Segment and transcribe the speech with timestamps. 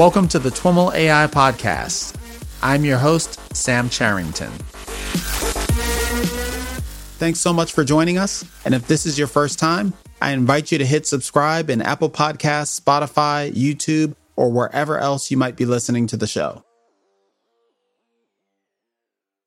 [0.00, 2.16] Welcome to the TWIML AI Podcast.
[2.62, 4.50] I'm your host, Sam Charrington.
[7.18, 8.42] Thanks so much for joining us.
[8.64, 9.92] And if this is your first time,
[10.22, 15.36] I invite you to hit subscribe in Apple Podcasts, Spotify, YouTube, or wherever else you
[15.36, 16.64] might be listening to the show.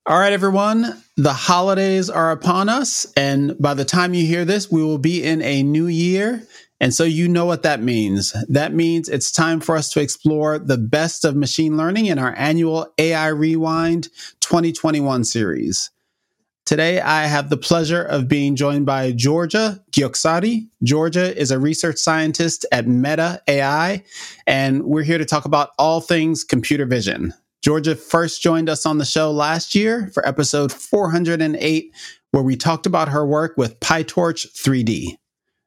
[0.06, 1.02] All right, everyone.
[1.16, 3.12] The holidays are upon us.
[3.16, 6.46] And by the time you hear this, we will be in a new year.
[6.84, 8.36] And so you know what that means.
[8.46, 12.34] That means it's time for us to explore the best of machine learning in our
[12.36, 14.10] annual AI Rewind
[14.40, 15.88] 2021 series.
[16.66, 20.68] Today, I have the pleasure of being joined by Georgia Gkioxari.
[20.82, 24.04] Georgia is a research scientist at Meta AI,
[24.46, 27.32] and we're here to talk about all things computer vision.
[27.62, 31.94] Georgia first joined us on the show last year for episode 408,
[32.32, 35.16] where we talked about her work with PyTorch 3D.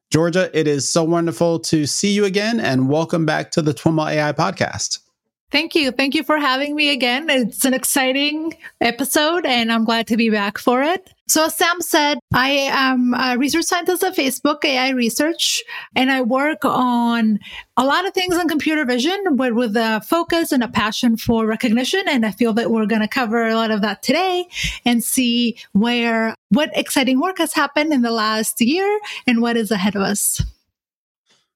[0.09, 4.09] Georgia, it is so wonderful to see you again, and welcome back to the TWIML
[4.09, 4.99] AI podcast.
[5.49, 5.91] Thank you.
[5.91, 7.29] Thank you for having me again.
[7.29, 11.13] It's an exciting episode and I'm glad to be back for it.
[11.29, 15.61] So as Sam said, I am a research scientist at Facebook AI Research,
[15.93, 17.39] and I work on
[17.75, 21.45] a lot of things in computer vision, but with a focus and a passion for
[21.45, 22.03] recognition.
[22.07, 24.47] And I feel that we're going to cover a lot of that today
[24.85, 29.69] and see where, what exciting work has happened in the last year and what is
[29.69, 30.41] ahead of us.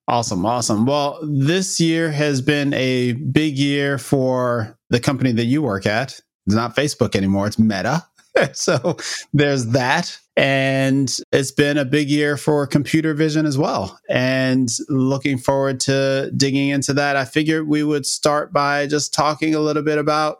[0.08, 0.44] Awesome.
[0.44, 0.84] Awesome.
[0.84, 6.20] Well, this year has been a big year for the company that you work at.
[6.46, 8.04] It's not Facebook anymore, it's Meta.
[8.52, 8.96] so
[9.32, 10.18] there's that.
[10.36, 13.98] And it's been a big year for computer vision as well.
[14.08, 17.16] And looking forward to digging into that.
[17.16, 20.38] I figured we would start by just talking a little bit about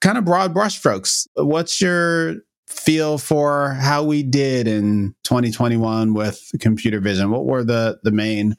[0.00, 1.26] kind of broad brushstrokes.
[1.34, 7.30] What's your feel for how we did in 2021 with computer vision?
[7.30, 8.56] What were the the main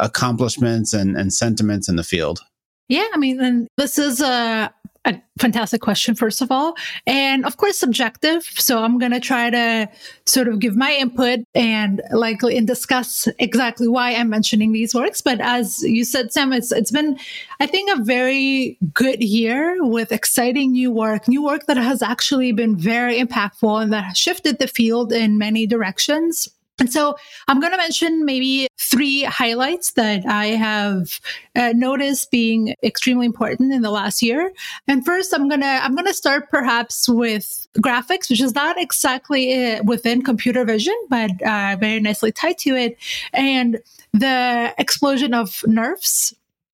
[0.00, 2.40] accomplishments and, and sentiments in the field?
[2.88, 4.74] Yeah, I mean, and this is a,
[5.04, 6.74] a fantastic question, first of all.
[7.06, 8.42] And of course, subjective.
[8.42, 9.88] So I'm going to try to
[10.26, 15.22] sort of give my input and likely and discuss exactly why I'm mentioning these works.
[15.22, 17.16] But as you said, Sam, it's, it's been,
[17.60, 22.52] I think, a very good year with exciting new work, new work that has actually
[22.52, 26.48] been very impactful and that shifted the field in many directions.
[26.80, 31.20] And so I'm going to mention maybe three highlights that I have
[31.54, 34.50] uh, noticed being extremely important in the last year.
[34.88, 38.80] And first, I'm going to I'm going to start perhaps with graphics, which is not
[38.80, 42.96] exactly uh, within computer vision, but uh, very nicely tied to it,
[43.34, 43.78] and
[44.12, 46.34] the explosion of NeRFs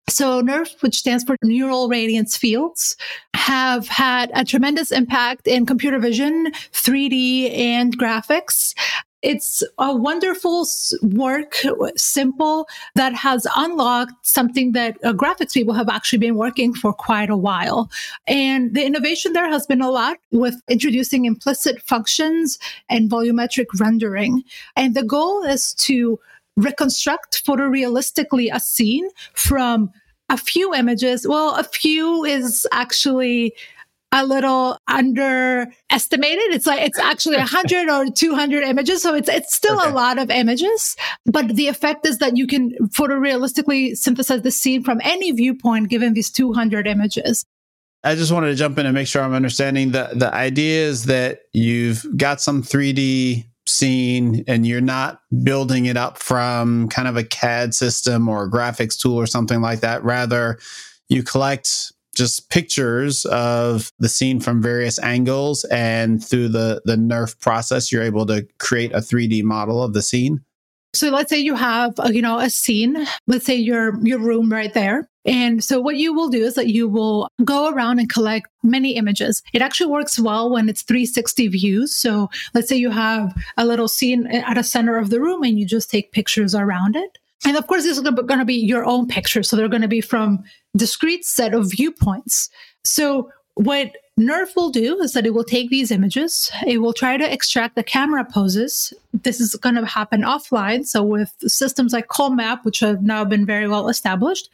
[0.10, 2.98] so NeRF, which stands for neural radiance fields,
[3.36, 8.76] have had a tremendous impact in computer vision, 3D and graphics.
[9.24, 10.68] It's a wonderful
[11.02, 11.56] work,
[11.96, 17.30] simple, that has unlocked something that uh, graphics people have actually been working for quite
[17.30, 17.90] a while.
[18.28, 24.44] And the innovation there has been a lot with introducing implicit functions and volumetric rendering.
[24.76, 26.20] And the goal is to
[26.58, 29.90] reconstruct photorealistically a scene from
[30.30, 31.28] a few images.
[31.28, 33.54] Well, a few is actually
[34.14, 36.54] a little underestimated.
[36.54, 39.90] It's like it's actually 100 or 200 images, so it's it's still okay.
[39.90, 40.96] a lot of images.
[41.26, 46.14] But the effect is that you can photorealistically synthesize the scene from any viewpoint given
[46.14, 47.44] these 200 images.
[48.04, 51.06] I just wanted to jump in and make sure I'm understanding the the idea is
[51.06, 57.18] that you've got some 3D scene and you're not building it up from kind of
[57.18, 60.04] a CAD system or a graphics tool or something like that.
[60.04, 60.60] Rather,
[61.10, 67.40] you collect just pictures of the scene from various angles and through the the NeRF
[67.40, 70.44] process you're able to create a 3D model of the scene.
[70.96, 73.08] So let's say you have, a, uh, you know, a scene.
[73.26, 75.10] Let's say your your room right there.
[75.26, 78.96] And so what you will do is that you will go around and collect many
[78.96, 79.42] images.
[79.54, 81.96] It actually works well when it's 360 views.
[81.96, 85.58] So let's say you have a little scene at a center of the room and
[85.58, 87.18] you just take pictures around it.
[87.46, 89.50] And of course, these are going to be your own pictures.
[89.50, 90.44] So they're going to be from
[90.76, 92.50] discrete set of viewpoints.
[92.84, 97.18] So what NeRF will do is that it will take these images, it will try
[97.18, 98.94] to extract the camera poses.
[99.12, 100.86] This is going to happen offline.
[100.86, 104.50] So with systems like Colmap, which have now been very well established,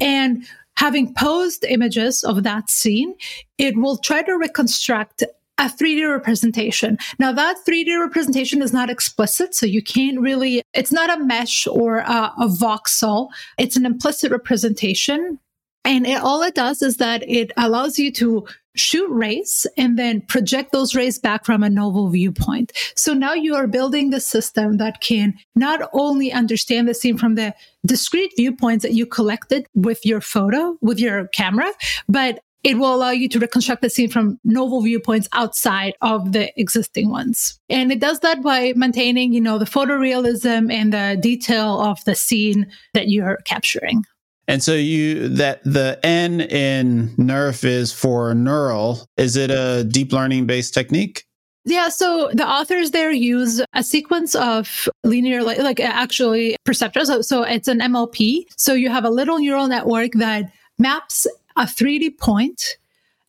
[0.00, 0.44] and
[0.76, 3.14] having posed images of that scene,
[3.56, 5.24] it will try to reconstruct
[5.58, 6.98] a 3D representation.
[7.18, 11.66] Now that 3D representation is not explicit, so you can't really, it's not a mesh
[11.66, 13.28] or a, a voxel.
[13.58, 15.38] It's an implicit representation.
[15.84, 18.46] And it, all it does is that it allows you to
[18.76, 22.72] shoot rays and then project those rays back from a novel viewpoint.
[22.94, 27.34] So now you are building the system that can not only understand the scene from
[27.34, 27.54] the
[27.84, 31.72] discrete viewpoints that you collected with your photo, with your camera,
[32.08, 36.52] but it will allow you to reconstruct the scene from novel viewpoints outside of the
[36.60, 37.58] existing ones.
[37.68, 42.14] And it does that by maintaining, you know, the photorealism and the detail of the
[42.14, 44.04] scene that you're capturing.
[44.48, 49.06] And so you that the N in NERF is for neural.
[49.18, 51.24] Is it a deep learning based technique?
[51.66, 57.24] Yeah, so the authors there use a sequence of linear, like, like actually perceptrons.
[57.24, 58.44] So it's an MLP.
[58.56, 61.26] So you have a little neural network that maps
[61.58, 62.78] a 3D point,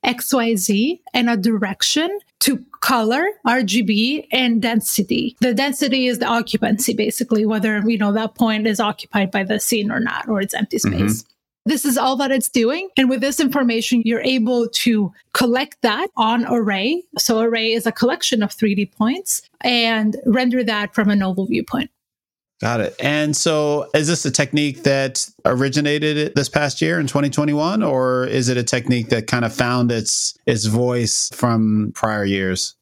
[0.05, 5.35] XYZ, and a direction to color, RGB, and density.
[5.41, 9.59] The density is the occupancy, basically, whether, you know, that point is occupied by the
[9.59, 10.97] scene or not, or it's empty mm-hmm.
[10.97, 11.23] space.
[11.23, 11.33] Mm-hmm.
[11.65, 12.89] This is all that it's doing.
[12.97, 17.03] And with this information, you're able to collect that on array.
[17.17, 21.91] So array is a collection of 3D points and render that from a novel viewpoint.
[22.61, 22.95] Got it.
[22.99, 28.49] And so is this a technique that originated this past year in 2021 or is
[28.49, 32.75] it a technique that kind of found its its voice from prior years?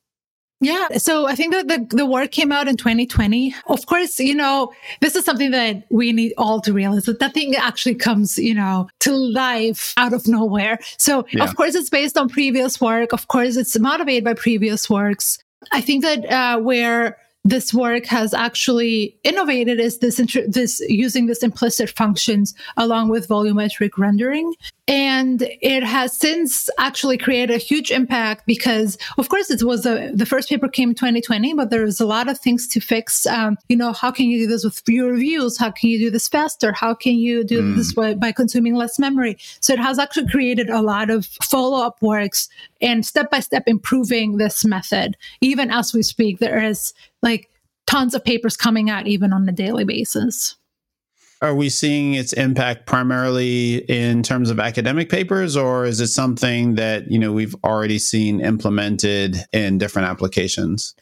[0.59, 0.87] Yeah.
[0.97, 3.53] So I think that the, the work came out in 2020.
[3.67, 7.55] Of course, you know, this is something that we need all to realize that nothing
[7.55, 10.79] actually comes, you know, to life out of nowhere.
[10.97, 11.43] So yeah.
[11.43, 13.13] of course it's based on previous work.
[13.13, 15.37] Of course it's motivated by previous works.
[15.71, 20.17] I think that uh, where this work has actually innovated is this
[20.47, 24.53] this using this implicit functions along with volumetric rendering.
[24.89, 30.11] And it has since actually created a huge impact because of course it was a,
[30.13, 33.25] the first paper came in 2020 but there's a lot of things to fix.
[33.25, 35.57] Um, you know how can you do this with fewer views?
[35.57, 36.73] How can you do this faster?
[36.73, 37.75] How can you do mm.
[37.75, 39.37] this by, by consuming less memory?
[39.61, 42.49] So it has actually created a lot of follow-up works
[42.81, 46.39] and step by step improving this method even as we speak.
[46.39, 47.49] There is like
[47.85, 50.55] tons of papers coming out even on a daily basis
[51.41, 56.75] are we seeing its impact primarily in terms of academic papers, or is it something
[56.75, 60.95] that you know we've already seen implemented in different applications?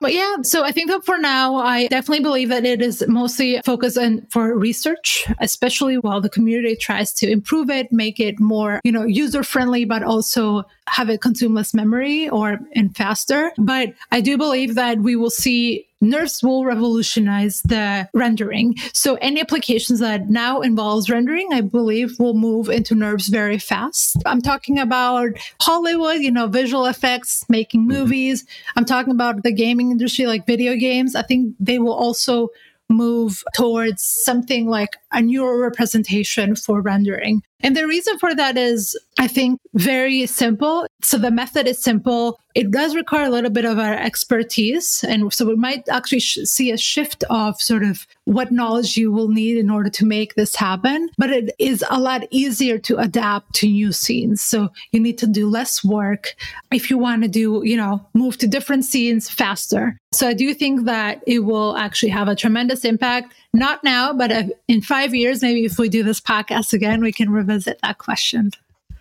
[0.00, 3.60] But yeah, so I think that for now, I definitely believe that it is mostly
[3.64, 8.80] focused on for research, especially while the community tries to improve it, make it more,
[8.82, 13.52] you know, user friendly, but also have it consume less memory or and faster.
[13.58, 18.74] But I do believe that we will see NeRFs will revolutionize the rendering.
[18.92, 24.16] So any applications that now involves rendering, I believe will move into NeRFs very fast.
[24.24, 25.30] I'm talking about
[25.60, 27.98] Hollywood, you know, visual effects, making mm-hmm.
[27.98, 28.46] movies.
[28.76, 31.14] I'm talking about the gaming industry, like video games.
[31.14, 32.48] I think they will also
[32.88, 37.42] move towards something like a neural representation for rendering.
[37.62, 40.86] And the reason for that is, I think, very simple.
[41.02, 42.38] So the method is simple.
[42.54, 45.04] It does require a little bit of our expertise.
[45.06, 49.12] And so we might actually sh- see a shift of sort of what knowledge you
[49.12, 51.08] will need in order to make this happen.
[51.16, 54.42] But it is a lot easier to adapt to new scenes.
[54.42, 56.34] So you need to do less work
[56.72, 59.96] if you want to do, you know, move to different scenes faster.
[60.12, 64.30] So I do think that it will actually have a tremendous impact not now, but
[64.30, 67.98] uh, in five years, maybe if we do this podcast again, we can revisit that
[67.98, 68.52] question.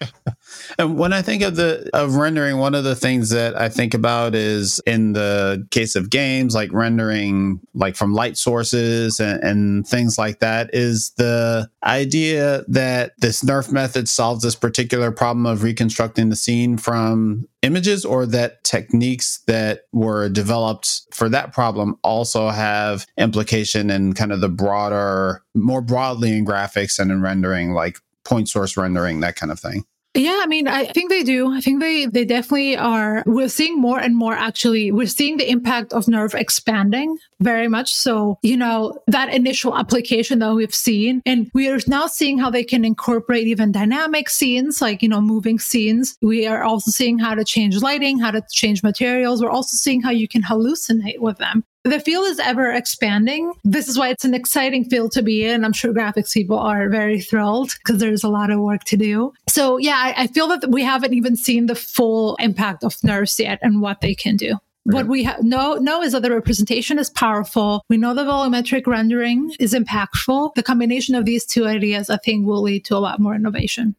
[0.80, 3.94] and when I think of the of rendering, one of the things that I think
[3.94, 9.88] about is in the case of games, like rendering like from light sources and, and
[9.88, 15.64] things like that, is the idea that this NERF method solves this particular problem of
[15.64, 22.50] reconstructing the scene from images or that techniques that were developed for that problem also
[22.50, 27.98] have implication in kind of the broader more broadly in graphics and in rendering like
[28.30, 29.84] point source rendering, that kind of thing.
[30.16, 31.54] Yeah, I mean, I think they do.
[31.54, 33.24] I think they they definitely are.
[33.28, 34.34] We're seeing more and more.
[34.34, 37.94] Actually, we're seeing the impact of NERF expanding very much.
[37.94, 42.50] So, you know, that initial application that we've seen, and we are now seeing how
[42.50, 46.18] they can incorporate even dynamic scenes, like you know, moving scenes.
[46.24, 49.44] We are also seeing how to change lighting, how to change materials.
[49.44, 51.64] We're also seeing how you can hallucinate with them.
[51.86, 53.54] The field is ever expanding.
[53.64, 55.64] This is why it's an exciting field to be in.
[55.64, 59.34] I'm sure graphics people are very thrilled because there's a lot of work to do.
[59.48, 63.40] So, yeah, I, I feel that we haven't even seen the full impact of NeRFs
[63.40, 64.58] yet and what they can do.
[64.84, 67.84] What we ha- know, know is that the representation is powerful.
[67.90, 70.56] We know the volumetric rendering is impactful.
[70.56, 73.96] The combination of these two ideas, I think, will lead to a lot more innovation.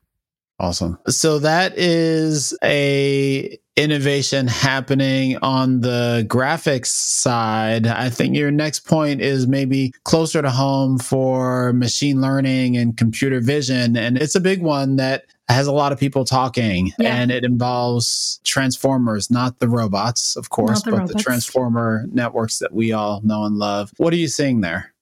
[0.59, 0.99] Awesome.
[1.09, 7.87] So that is a innovation happening on the graphics side.
[7.87, 13.41] I think your next point is maybe closer to home for machine learning and computer
[13.41, 13.97] vision.
[13.97, 17.17] And it's a big one that has a lot of people talking yeah.
[17.17, 21.15] and it involves transformers, not the robots, of course, the but robots.
[21.15, 23.93] the transformer networks that we all know and love.
[23.97, 24.93] What are you seeing there?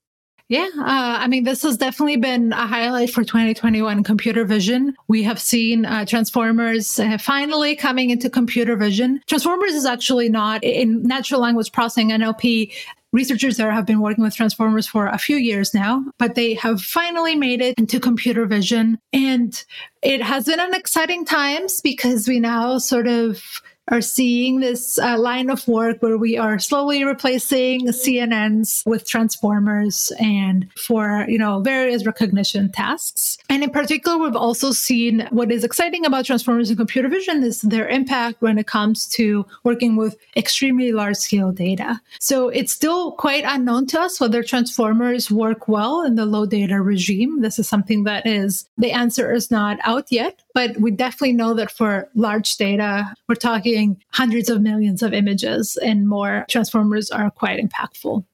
[0.49, 4.97] Yeah, uh, I mean, this has definitely been a highlight for 2021 computer vision.
[5.07, 9.21] We have seen uh, Transformers uh, finally coming into computer vision.
[9.27, 12.73] Transformers is actually not in natural language processing NLP.
[13.13, 16.81] Researchers there have been working with transformers for a few years now, but they have
[16.81, 18.99] finally made it into computer vision.
[19.13, 19.63] And
[20.03, 25.19] it has been an exciting times because we now sort of are seeing this uh,
[25.19, 31.61] line of work where we are slowly replacing CNNs with transformers and for, you know,
[31.61, 33.39] various recognition tasks.
[33.49, 37.63] And in particular, we've also seen what is exciting about transformers in computer vision is
[37.63, 42.01] their impact when it comes to working with extremely large scale data.
[42.21, 46.81] So it's still quite unknown to us whether transformers work well in the low data
[46.81, 47.41] regime.
[47.41, 51.55] This is something that is, the answer is not out yet, but we definitely know
[51.55, 56.47] that for large data, we're talking hundreds of millions of images and more.
[56.51, 58.25] Transformers are quite impactful.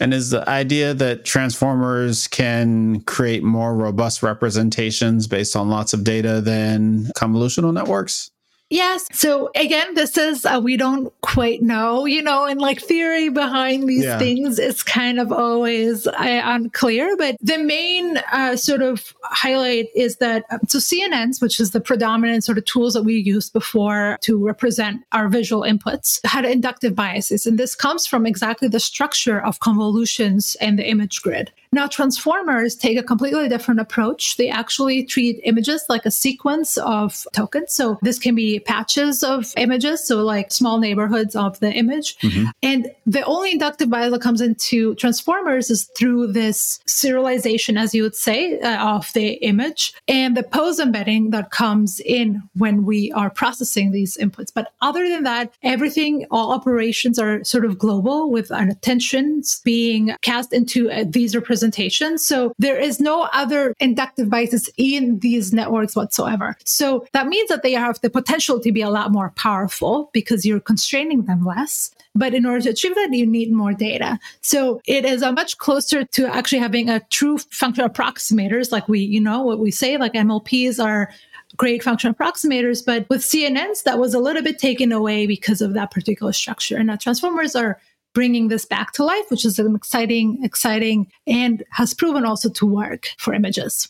[0.00, 6.04] And is the idea that transformers can create more robust representations based on lots of
[6.04, 8.30] data than convolutional networks?
[8.70, 9.06] Yes.
[9.12, 13.88] So again, this is, uh, we don't quite know, you know, and like theory behind
[13.88, 14.18] these yeah.
[14.18, 16.12] things is kind of always uh,
[16.44, 17.16] unclear.
[17.16, 21.80] But the main uh, sort of highlight is that, um, so CNNs, which is the
[21.80, 26.94] predominant sort of tools that we used before to represent our visual inputs, had inductive
[26.94, 27.46] biases.
[27.46, 31.52] And this comes from exactly the structure of convolutions and the image grid.
[31.72, 34.36] Now, transformers take a completely different approach.
[34.36, 37.72] They actually treat images like a sequence of tokens.
[37.72, 42.18] So this can be patches of images, so like small neighborhoods of the image.
[42.18, 42.46] Mm-hmm.
[42.62, 48.02] And the only inductive bias that comes into transformers is through this serialization, as you
[48.02, 53.12] would say, uh, of the image and the pose embedding that comes in when we
[53.12, 54.52] are processing these inputs.
[54.54, 60.14] But other than that, everything, all operations are sort of global with our attentions being
[60.22, 62.18] cast into uh, these representations representation.
[62.18, 66.56] So there is no other inductive biases in these networks whatsoever.
[66.64, 70.46] So that means that they have the potential to be a lot more powerful because
[70.46, 71.90] you're constraining them less.
[72.14, 74.18] But in order to achieve that, you need more data.
[74.40, 79.00] So it is a much closer to actually having a true functional approximators, like we,
[79.00, 81.10] you know, what we say, like MLPs are
[81.56, 82.84] great function approximators.
[82.84, 86.76] But with CNNs, that was a little bit taken away because of that particular structure.
[86.76, 87.80] And now transformers are
[88.14, 92.66] bringing this back to life, which is an exciting, exciting, and has proven also to
[92.66, 93.88] work for images.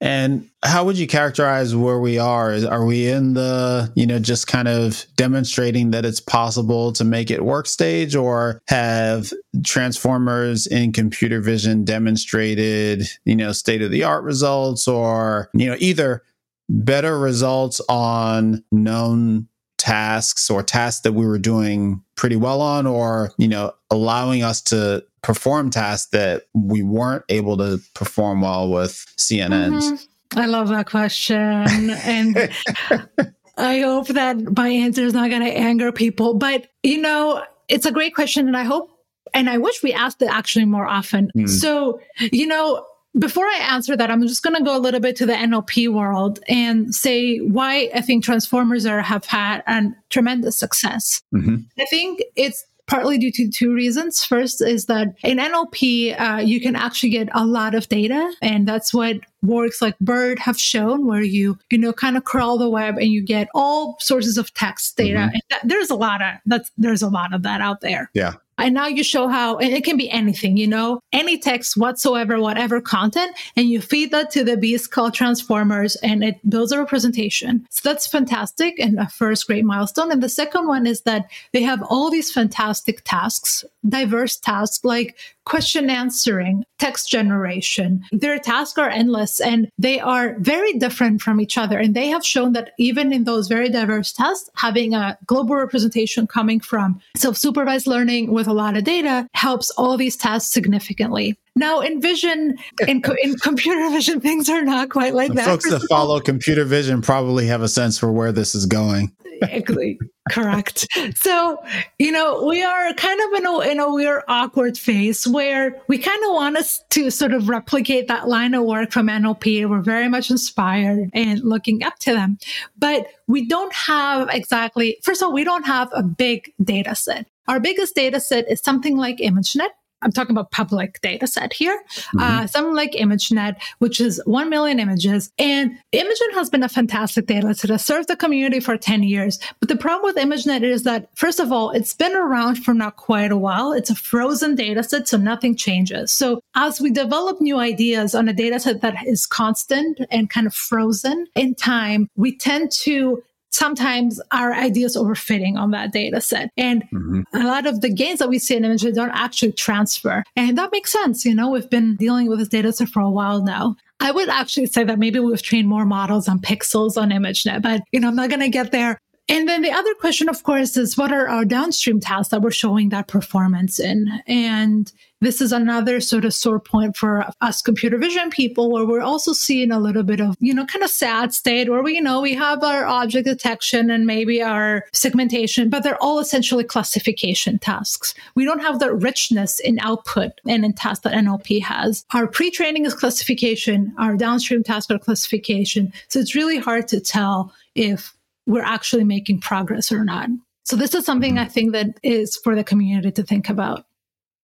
[0.00, 2.52] And how would you characterize where we are?
[2.66, 7.30] Are we in the, you know, just kind of demonstrating that it's possible to make
[7.30, 9.32] it work stage, or have
[9.64, 15.76] transformers in computer vision demonstrated, you know, state of the art results, or, you know,
[15.78, 16.22] either
[16.68, 19.48] better results on known
[19.84, 24.62] tasks or tasks that we were doing pretty well on or you know allowing us
[24.62, 30.38] to perform tasks that we weren't able to perform well with cnns mm-hmm.
[30.38, 32.50] i love that question and
[33.58, 37.84] i hope that my answer is not going to anger people but you know it's
[37.84, 38.88] a great question and i hope
[39.34, 41.46] and i wish we asked it actually more often mm.
[41.46, 42.00] so
[42.32, 42.82] you know
[43.18, 45.88] before I answer that, I'm just going to go a little bit to the NLP
[45.88, 51.22] world and say why I think transformers are have had a tremendous success.
[51.32, 51.56] Mm-hmm.
[51.78, 54.24] I think it's partly due to two reasons.
[54.24, 58.66] First is that in NLP, uh, you can actually get a lot of data, and
[58.66, 62.68] that's what works like BERT have shown, where you you know kind of crawl the
[62.68, 65.18] web and you get all sources of text data.
[65.18, 65.34] Mm-hmm.
[65.34, 68.10] And that, there's a lot of that's there's a lot of that out there.
[68.14, 68.34] Yeah.
[68.58, 72.40] And now you show how, and it can be anything, you know, any text whatsoever,
[72.40, 76.78] whatever content, and you feed that to the beast called transformers and it builds a
[76.78, 77.66] representation.
[77.70, 80.12] So that's fantastic and a first great milestone.
[80.12, 85.16] And the second one is that they have all these fantastic tasks, diverse tasks like
[85.44, 88.04] question answering, text generation.
[88.12, 91.78] Their tasks are endless and they are very different from each other.
[91.78, 96.26] And they have shown that even in those very diverse tasks, having a global representation
[96.26, 101.38] coming from self supervised learning with a lot of data helps all these tasks significantly.
[101.56, 102.56] Now, in vision,
[102.88, 105.44] in, co- in computer vision, things are not quite like the that.
[105.44, 109.12] Folks that follow computer vision probably have a sense for where this is going.
[109.42, 109.98] Exactly.
[110.30, 110.86] Correct.
[111.16, 111.62] So,
[111.98, 115.98] you know, we are kind of in a, in a weird, awkward phase where we
[115.98, 119.68] kind of want us to sort of replicate that line of work from NLP.
[119.68, 122.38] We're very much inspired and looking up to them,
[122.78, 127.26] but we don't have exactly, first of all, we don't have a big data set.
[127.46, 129.68] Our biggest data set is something like ImageNet
[130.04, 131.82] I'm talking about public data set here.
[131.96, 132.20] Mm-hmm.
[132.20, 135.32] Uh, something like ImageNet, which is 1 million images.
[135.38, 137.70] And ImageNet has been a fantastic data set.
[137.70, 139.38] Has served the community for 10 years.
[139.60, 142.96] But the problem with ImageNet is that, first of all, it's been around for not
[142.96, 143.72] quite a while.
[143.72, 146.12] It's a frozen data set, so nothing changes.
[146.12, 150.46] So as we develop new ideas on a data set that is constant and kind
[150.46, 153.22] of frozen in time, we tend to
[153.54, 156.50] sometimes our ideas overfitting on that data set.
[156.56, 157.22] And mm-hmm.
[157.34, 160.24] a lot of the gains that we see in images don't actually transfer.
[160.34, 161.24] And that makes sense.
[161.24, 163.76] You know, we've been dealing with this data set for a while now.
[164.00, 167.82] I would actually say that maybe we've trained more models on pixels on ImageNet, but
[167.92, 168.98] you know, I'm not going to get there.
[169.28, 172.50] And then the other question, of course, is what are our downstream tasks that we're
[172.50, 174.08] showing that performance in?
[174.26, 174.92] And
[175.24, 179.32] this is another sort of sore point for us computer vision people where we're also
[179.32, 182.20] seeing a little bit of, you know, kind of sad state where we, you know,
[182.20, 188.14] we have our object detection and maybe our segmentation, but they're all essentially classification tasks.
[188.34, 192.04] We don't have the richness in output and in tasks that NLP has.
[192.12, 195.92] Our pre-training is classification, our downstream tasks are classification.
[196.08, 198.14] So it's really hard to tell if
[198.46, 200.28] we're actually making progress or not.
[200.64, 201.44] So this is something mm-hmm.
[201.44, 203.86] I think that is for the community to think about.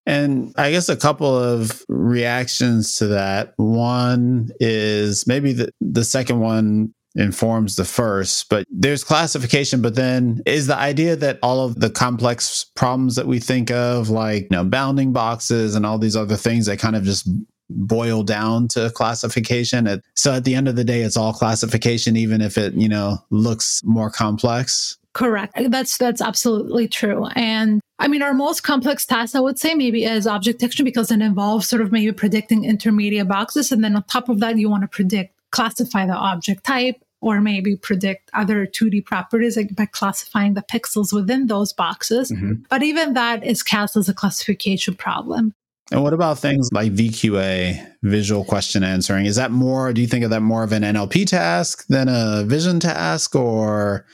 [0.07, 3.53] And I guess a couple of reactions to that.
[3.57, 9.83] One is maybe the, the second one informs the first, but there's classification.
[9.83, 14.11] But then is the idea that all of the complex problems that we think of,
[14.11, 17.29] like, you know, bounding boxes and all these other things that kind of just
[17.69, 20.03] boil down to classification.
[20.17, 23.19] So at the end of the day, it's all classification, even if it, you know,
[23.31, 24.99] looks more complex.
[25.13, 25.55] Correct.
[25.71, 27.27] That's that's absolutely true.
[27.35, 31.11] And I mean, our most complex task, I would say, maybe is object detection because
[31.11, 34.71] it involves sort of maybe predicting intermediate boxes, and then on top of that, you
[34.71, 39.87] want to predict, classify the object type, or maybe predict other 2D properties like by
[39.87, 42.31] classifying the pixels within those boxes.
[42.31, 42.63] Mm-hmm.
[42.71, 45.55] But even that is cast as a classification problem.
[45.93, 49.27] And what about things like VQA, visual question answering?
[49.27, 52.45] Is that more, do you think of that more of an NLP task than a
[52.45, 54.07] vision task or?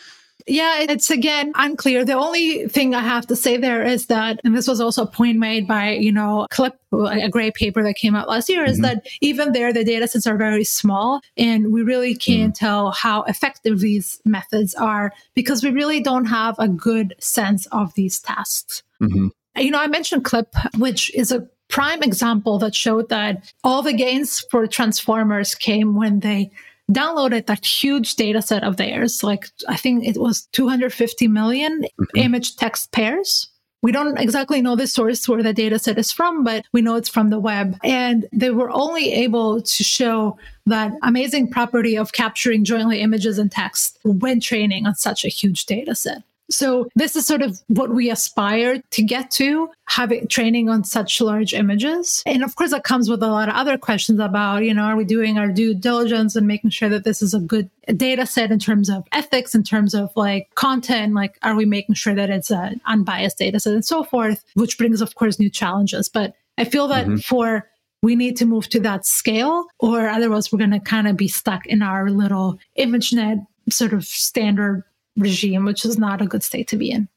[0.48, 2.04] Yeah, it's again unclear.
[2.04, 5.06] The only thing I have to say there is that, and this was also a
[5.06, 8.74] point made by, you know, Clip, a great paper that came out last year, is
[8.74, 8.82] mm-hmm.
[8.82, 12.64] that even there, the data sets are very small and we really can't mm-hmm.
[12.64, 17.92] tell how effective these methods are because we really don't have a good sense of
[17.94, 18.84] these tasks.
[19.02, 19.28] Mm-hmm.
[19.56, 23.92] You know, I mentioned Clip, which is a prime example that showed that all the
[23.92, 26.50] gains for transformers came when they
[26.90, 29.22] downloaded that huge data set of theirs.
[29.22, 32.16] Like, I think it was 250 million mm-hmm.
[32.16, 33.48] image text pairs.
[33.82, 36.96] We don't exactly know the source where the data set is from, but we know
[36.96, 37.78] it's from the web.
[37.84, 43.52] And they were only able to show that amazing property of capturing jointly images and
[43.52, 46.22] text when training on such a huge data set.
[46.50, 51.20] So this is sort of what we aspire to get to, having training on such
[51.20, 52.22] large images.
[52.26, 54.96] And of course, that comes with a lot of other questions about, you know, are
[54.96, 58.50] we doing our due diligence and making sure that this is a good data set
[58.50, 62.30] in terms of ethics, in terms of like content, like are we making sure that
[62.30, 66.08] it's an unbiased data set and so forth, which brings, of course, new challenges.
[66.08, 67.16] But I feel that mm-hmm.
[67.18, 67.68] for
[68.02, 71.28] we need to move to that scale, or otherwise we're going to kind of be
[71.28, 74.84] stuck in our little ImageNet sort of standard
[75.16, 77.08] regime, which is not a good state to be in.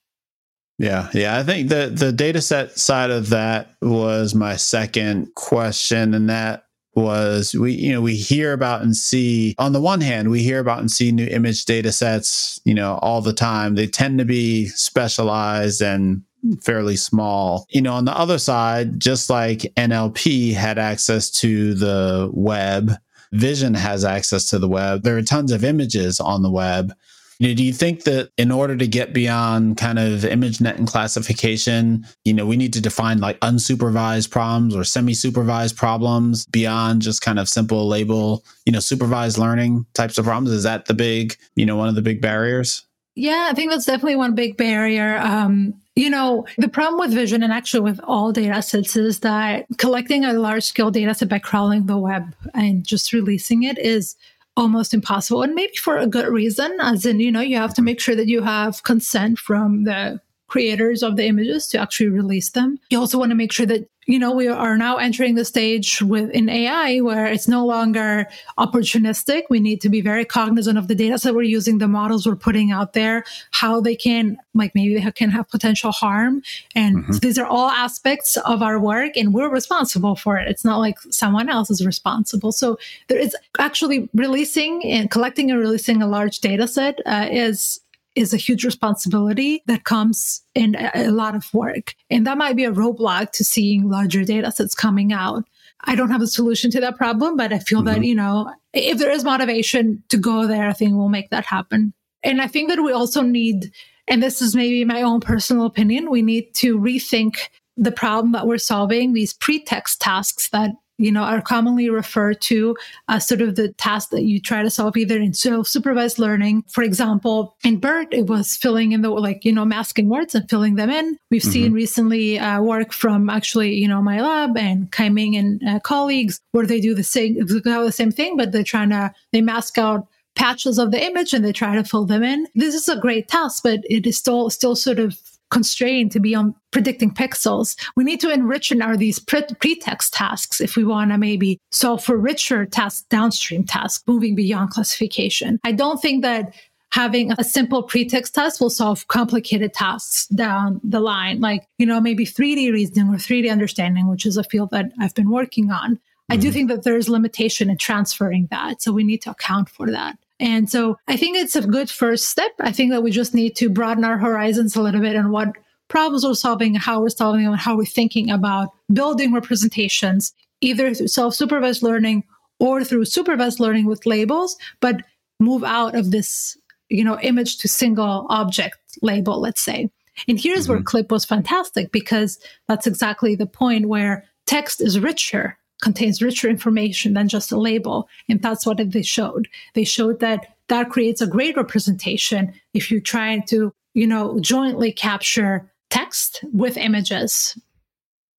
[0.77, 1.37] Yeah, yeah.
[1.37, 6.63] I think the the data set side of that was my second question, and that
[6.95, 10.59] was we you know we hear about and see on the one hand we hear
[10.59, 14.25] about and see new image data sets you know all the time they tend to
[14.25, 16.21] be specialized and
[16.61, 22.29] fairly small you know on the other side just like nlp had access to the
[22.33, 22.93] web
[23.33, 26.91] vision has access to the web there are tons of images on the web
[27.39, 32.33] do you think that in order to get beyond kind of ImageNet and classification, you
[32.33, 37.47] know, we need to define like unsupervised problems or semi-supervised problems beyond just kind of
[37.47, 40.51] simple label, you know, supervised learning types of problems?
[40.51, 42.85] Is that the big, you know, one of the big barriers?
[43.15, 45.17] Yeah, I think that's definitely one big barrier.
[45.17, 49.65] Um, you know, the problem with vision and actually with all data sets is that
[49.77, 54.15] collecting a large scale data set by crawling the web and just releasing it is
[54.59, 57.81] almost impossible and maybe for a good reason as in you know you have to
[57.81, 60.19] make sure that you have consent from the
[60.49, 63.87] creators of the images to actually release them you also want to make sure that
[64.09, 68.27] you know, we are now entering the stage with in AI where it's no longer
[68.57, 69.43] opportunistic.
[69.51, 72.35] We need to be very cognizant of the data that we're using, the models we're
[72.35, 76.41] putting out there, how they can, like maybe they can have potential harm.
[76.73, 77.17] And mm-hmm.
[77.17, 80.47] these are all aspects of our work and we're responsible for it.
[80.47, 82.51] It's not like someone else is responsible.
[82.51, 87.79] So there is actually releasing and collecting and releasing a large data set uh, is
[88.15, 91.95] is a huge responsibility that comes in a, lot of work.
[92.09, 95.43] And that might be a roadblock to seeing larger data sets coming out.
[95.85, 98.01] I don't have a solution to that problem, but I feel mm-hmm.
[98.01, 101.45] that, you know, if there is motivation to go there, I think we'll make that
[101.45, 101.93] happen.
[102.23, 103.71] And I think that we also need,
[104.07, 107.37] and this is maybe my own personal opinion, we need to rethink
[107.77, 112.75] the problem that we're solving, these pretext tasks that you know, are commonly referred to
[113.07, 116.63] as sort of the task that you try to solve either in self-supervised learning.
[116.67, 120.49] For example, in BERT, it was filling in the, like, you know, masking words and
[120.49, 121.17] filling them in.
[121.31, 121.51] We've mm-hmm.
[121.51, 126.41] seen recently uh, work from actually, you know, my lab and Kaiming and uh, colleagues
[126.51, 130.07] where they do the same, the same thing, but they're trying to, they mask out
[130.35, 132.47] patches of the image and they try to fill them in.
[132.55, 136.35] This is a great task, but it is still, still sort of constrained to be
[136.35, 137.75] on predicting pixels.
[137.95, 141.59] We need to enrich in our these pre- pretext tasks if we want to maybe
[141.71, 145.59] solve for richer tasks, downstream tasks, moving beyond classification.
[145.63, 146.53] I don't think that
[146.91, 152.01] having a simple pretext task will solve complicated tasks down the line, like, you know,
[152.01, 155.95] maybe 3D reasoning or 3D understanding, which is a field that I've been working on.
[155.95, 156.33] Mm-hmm.
[156.33, 156.53] I do mm-hmm.
[156.53, 158.81] think that there's limitation in transferring that.
[158.81, 160.17] So we need to account for that.
[160.39, 162.51] And so I think it's a good first step.
[162.59, 165.49] I think that we just need to broaden our horizons a little bit and what
[165.89, 170.93] problems we're solving, how we're solving them, and how we're thinking about building representations, either
[170.93, 172.23] through self supervised learning
[172.59, 175.01] or through supervised learning with labels, but
[175.39, 176.57] move out of this,
[176.89, 179.89] you know, image to single object label, let's say.
[180.27, 180.73] And here's mm-hmm.
[180.73, 186.49] where CLIP was fantastic because that's exactly the point where text is richer contains richer
[186.49, 188.07] information than just a label.
[188.27, 189.47] And that's what they showed.
[189.73, 194.91] They showed that that creates a great representation if you're trying to, you know, jointly
[194.91, 197.57] capture text with images.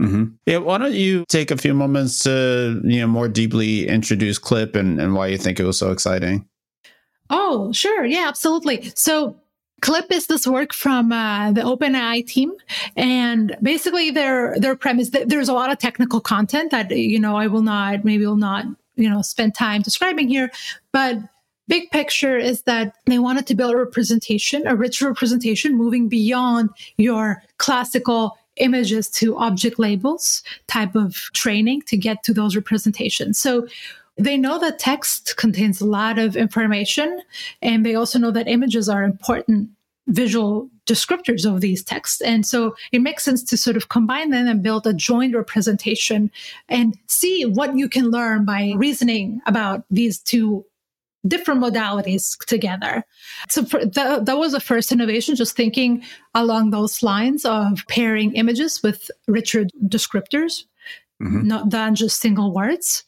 [0.01, 0.25] Mm-hmm.
[0.47, 4.75] Yeah, why don't you take a few moments to, you know, more deeply introduce Clip
[4.75, 6.49] and, and why you think it was so exciting?
[7.29, 8.05] Oh, sure.
[8.05, 8.93] Yeah, absolutely.
[8.95, 9.40] So
[9.81, 12.53] Clip is this work from uh, the OpenAI team,
[12.97, 15.11] and basically their their premise.
[15.11, 18.67] There's a lot of technical content that you know I will not maybe will not
[18.97, 20.51] you know spend time describing here,
[20.93, 21.19] but
[21.69, 26.71] big picture is that they wanted to build a representation, a rich representation, moving beyond
[26.97, 33.39] your classical images to object labels type of training to get to those representations.
[33.39, 33.67] So
[34.21, 37.23] they know that text contains a lot of information,
[37.63, 39.71] and they also know that images are important
[40.07, 42.21] visual descriptors of these texts.
[42.21, 46.31] And so it makes sense to sort of combine them and build a joint representation
[46.69, 50.65] and see what you can learn by reasoning about these two
[51.27, 53.05] different modalities together.
[53.49, 56.03] So that, that was the first innovation, just thinking
[56.35, 60.65] along those lines of pairing images with richer descriptors,
[61.23, 61.47] mm-hmm.
[61.47, 63.05] not than just single words.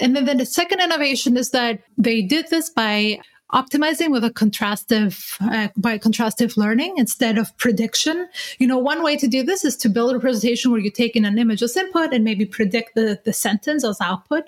[0.00, 3.20] And then, then the second innovation is that they did this by
[3.52, 8.28] optimizing with a contrastive uh, by contrastive learning instead of prediction.
[8.58, 11.16] You know one way to do this is to build a representation where you take
[11.16, 14.44] in an image as input and maybe predict the, the sentence as output.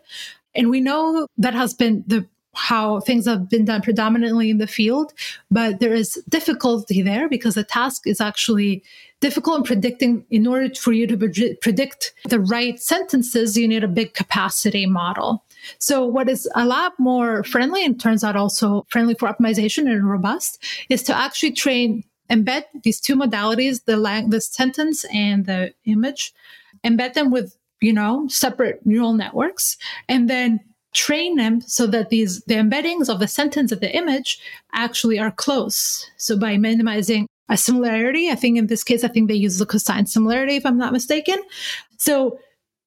[0.54, 4.66] And we know that has been the how things have been done predominantly in the
[4.66, 5.12] field,
[5.50, 8.82] but there is difficulty there because the task is actually
[9.20, 10.24] difficult in predicting.
[10.30, 11.16] In order for you to
[11.60, 15.44] predict the right sentences, you need a big capacity model.
[15.78, 20.08] So what is a lot more friendly and turns out also friendly for optimization and
[20.08, 25.72] robust is to actually train, embed these two modalities, the lang- the sentence and the
[25.86, 26.34] image,
[26.84, 30.60] embed them with, you know, separate neural networks and then
[30.94, 34.40] train them so that these the embeddings of the sentence of the image
[34.72, 36.08] actually are close.
[36.16, 39.66] So by minimizing a similarity, I think in this case, I think they use the
[39.66, 41.36] cosine similarity, if I'm not mistaken.
[41.98, 42.38] So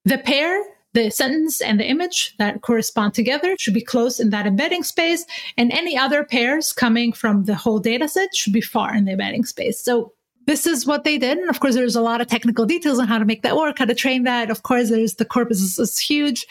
[0.06, 4.48] the pair, the sentence and the image that correspond together should be close in that
[4.48, 5.26] embedding space.
[5.58, 9.12] And any other pairs coming from the whole data set should be far in the
[9.12, 9.80] embedding space.
[9.80, 10.14] So
[10.48, 11.38] this is what they did.
[11.38, 13.80] And of course, there's a lot of technical details on how to make that work,
[13.80, 14.50] how to train that.
[14.50, 16.48] Of course, there's the corpus is, is huge.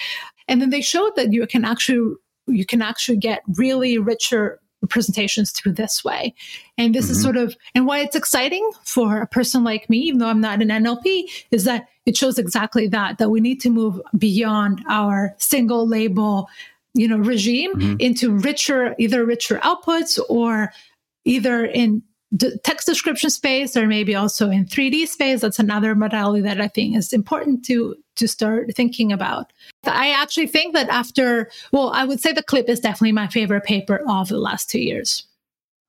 [0.48, 2.16] And then they showed that you can actually
[2.48, 6.34] you can actually get really richer presentations through this way.
[6.78, 7.12] And this mm-hmm.
[7.12, 10.40] is sort of and why it's exciting for a person like me, even though I'm
[10.40, 14.84] not an NLP, is that it shows exactly that, that we need to move beyond
[14.88, 16.48] our single label,
[16.94, 17.96] you know, regime mm-hmm.
[17.98, 20.72] into richer, either richer outputs or
[21.24, 22.02] either in
[22.64, 25.40] text description space or maybe also in 3D space.
[25.40, 29.52] That's another modality that I think is important to to start thinking about.
[29.84, 33.64] I actually think that after, well, I would say the clip is definitely my favorite
[33.64, 35.24] paper of the last two years.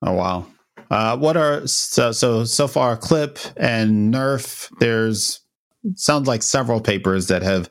[0.02, 0.46] Oh wow!
[0.92, 4.70] Uh, what are so so so far clip and nerf?
[4.80, 5.42] There's
[5.96, 7.70] sounds like several papers that have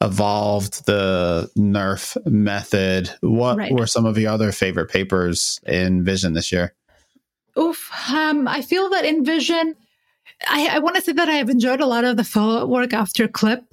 [0.00, 3.10] evolved the nerf method.
[3.20, 3.72] What right.
[3.72, 6.74] were some of your other favorite papers in Vision this year?
[7.58, 7.90] Oof.
[8.10, 9.74] Um, I feel that InVision,
[10.48, 12.68] I, I want to say that I have enjoyed a lot of the follow up
[12.68, 13.64] work after Clip.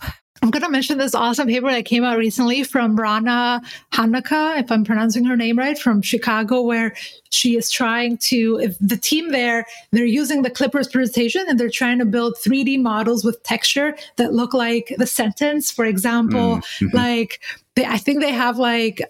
[0.42, 3.62] I'm going to mention this awesome paper that came out recently from Rana
[3.94, 6.94] Hanocka, if I'm pronouncing her name right, from Chicago, where
[7.32, 11.70] she is trying to, if the team there, they're using the CLIP representation and they're
[11.70, 15.72] trying to build 3D models with texture that look like the sentence.
[15.72, 16.96] For example, mm-hmm.
[16.96, 17.40] like
[17.76, 19.02] they, I think they have like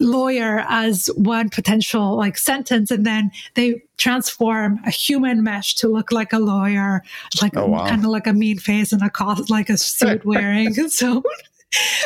[0.00, 6.10] lawyer as one potential like sentence and then they transform a human mesh to look
[6.10, 7.02] like a lawyer
[7.42, 7.86] like oh, wow.
[7.86, 11.22] kind of like a mean face and a cost like a suit wearing so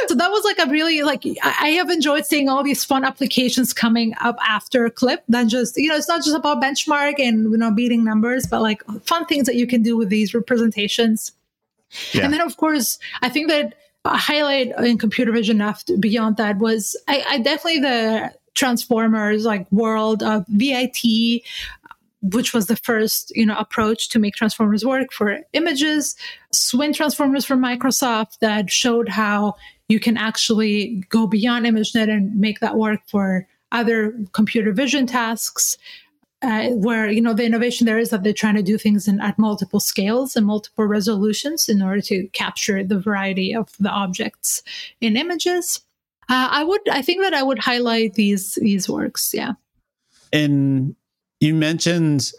[0.08, 3.72] so that was like a really like I have enjoyed seeing all these fun applications
[3.72, 7.56] coming up after clip than just you know it's not just about benchmark and you
[7.56, 11.32] know beating numbers but like fun things that you can do with these representations
[12.12, 12.24] yeah.
[12.24, 13.74] and then of course i think that
[14.06, 20.22] highlight in computer vision after beyond that was I, I definitely the transformers like world
[20.22, 21.42] of VIT
[22.22, 26.16] which was the first you know approach to make transformers work for images
[26.52, 29.54] swin transformers from microsoft that showed how
[29.88, 35.76] you can actually go beyond imagenet and make that work for other computer vision tasks
[36.44, 39.20] uh, where you know the innovation there is that they're trying to do things in,
[39.20, 44.62] at multiple scales and multiple resolutions in order to capture the variety of the objects
[45.00, 45.80] in images.
[46.28, 49.32] Uh, I would, I think that I would highlight these these works.
[49.32, 49.52] Yeah.
[50.32, 50.94] And
[51.40, 52.30] you mentioned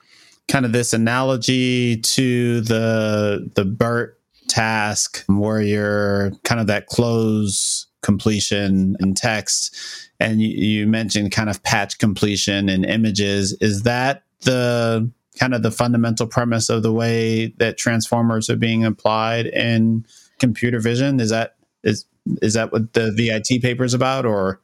[0.48, 7.88] kind of this analogy to the the BERT task where you're kind of that cloze
[8.04, 9.76] completion in text
[10.20, 13.54] and you, you mentioned kind of patch completion and images.
[13.62, 18.86] Is that the kind of the fundamental premise of the way that transformers are being
[18.86, 20.06] applied in
[20.40, 21.20] computer vision?
[21.20, 22.06] Is that is
[22.42, 24.60] is that what the VIT paper is about, or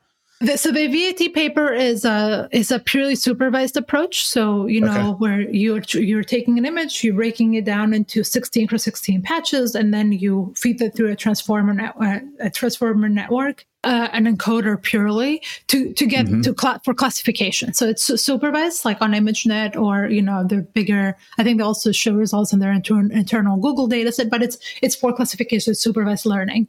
[0.56, 4.26] so the VIT paper is a is a purely supervised approach.
[4.26, 5.18] So you know okay.
[5.18, 9.76] where you're you're taking an image, you're breaking it down into 16 cross 16 patches,
[9.76, 11.96] and then you feed it through a transformer net,
[12.40, 16.42] a transformer network, uh, an encoder purely to to get mm-hmm.
[16.42, 17.74] to cl- for classification.
[17.74, 21.18] So it's supervised, like on ImageNet or you know the bigger.
[21.38, 24.96] I think they also show results in their inter- internal Google dataset, but it's it's
[24.96, 26.68] for classification, supervised learning.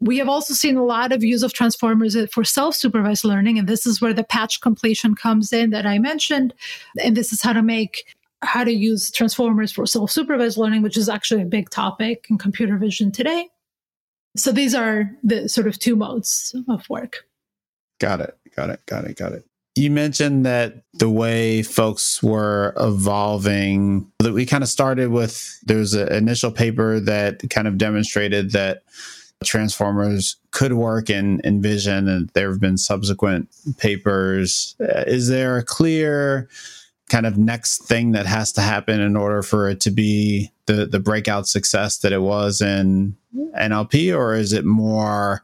[0.00, 3.86] We have also seen a lot of use of transformers for self-supervised learning, and this
[3.86, 6.54] is where the patch completion comes in that I mentioned,
[7.02, 8.04] and this is how to make
[8.42, 12.76] how to use transformers for self-supervised learning, which is actually a big topic in computer
[12.76, 13.48] vision today.
[14.36, 17.26] So these are the sort of two modes of work.
[18.00, 18.36] Got it.
[18.54, 18.80] Got it.
[18.86, 19.16] Got it.
[19.16, 19.44] Got it.
[19.74, 25.76] You mentioned that the way folks were evolving, that we kind of started with there
[25.76, 28.84] was an initial paper that kind of demonstrated that
[29.44, 34.74] transformers could work in, in vision, and there have been subsequent papers.
[34.80, 36.48] Uh, is there a clear
[37.08, 40.86] kind of next thing that has to happen in order for it to be the
[40.86, 43.16] the breakout success that it was in
[43.56, 45.42] NLP, or is it more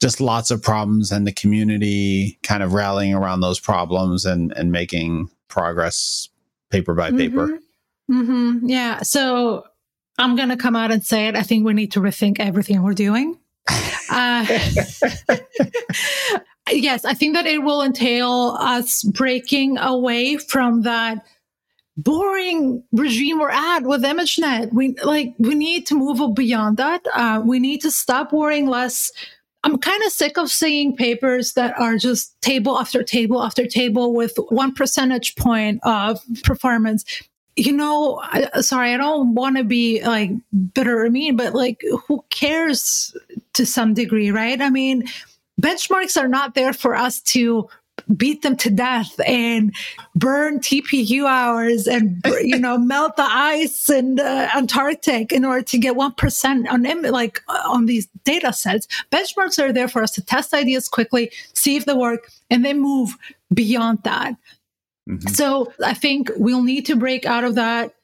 [0.00, 4.70] just lots of problems and the community kind of rallying around those problems and and
[4.70, 6.28] making progress
[6.70, 7.48] paper by paper?
[7.48, 8.20] Mm-hmm.
[8.20, 8.68] Mm-hmm.
[8.68, 9.02] Yeah.
[9.02, 9.64] So
[10.18, 11.36] I'm going to come out and say it.
[11.36, 13.38] I think we need to rethink everything we're doing.
[14.10, 14.46] Uh,
[16.70, 21.24] yes, I think that it will entail us breaking away from that
[21.98, 24.72] boring regime we're at with ImageNet.
[24.72, 27.04] We like we need to move beyond that.
[27.12, 29.10] Uh, we need to stop worrying less.
[29.64, 34.14] I'm kind of sick of seeing papers that are just table after table after table
[34.14, 37.04] with one percentage point of performance.
[37.58, 40.30] You know, I, sorry, I don't want to be like
[40.74, 43.16] bitter or mean, but like, who cares
[43.54, 44.60] to some degree, right?
[44.60, 45.08] I mean,
[45.60, 47.68] benchmarks are not there for us to
[48.16, 49.74] beat them to death and
[50.14, 55.78] burn TPU hours and you know melt the ice in uh, Antarctic in order to
[55.78, 58.86] get one percent on like on these data sets.
[59.10, 62.80] Benchmarks are there for us to test ideas quickly, see if they work, and then
[62.80, 63.10] move
[63.52, 64.34] beyond that.
[65.08, 65.28] Mm-hmm.
[65.28, 67.94] So I think we'll need to break out of that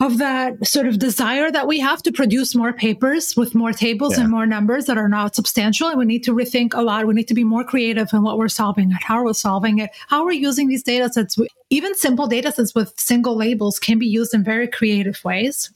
[0.00, 4.16] of that sort of desire that we have to produce more papers with more tables
[4.16, 4.22] yeah.
[4.22, 5.88] and more numbers that are not substantial.
[5.88, 7.06] And we need to rethink a lot.
[7.06, 9.90] We need to be more creative in what we're solving and how we're solving it,
[10.08, 11.38] how we're using these data sets.
[11.68, 15.70] Even simple data sets with single labels can be used in very creative ways.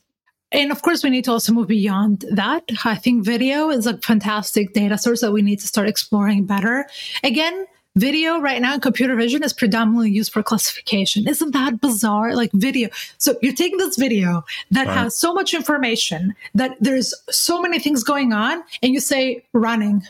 [0.52, 2.62] And of course, we need to also move beyond that.
[2.84, 6.86] I think video is a fantastic data source that we need to start exploring better.
[7.22, 11.28] Again, Video right now in computer vision is predominantly used for classification.
[11.28, 12.34] Isn't that bizarre?
[12.34, 12.88] Like video.
[13.18, 18.02] So you're taking this video that has so much information that there's so many things
[18.02, 20.02] going on and you say running.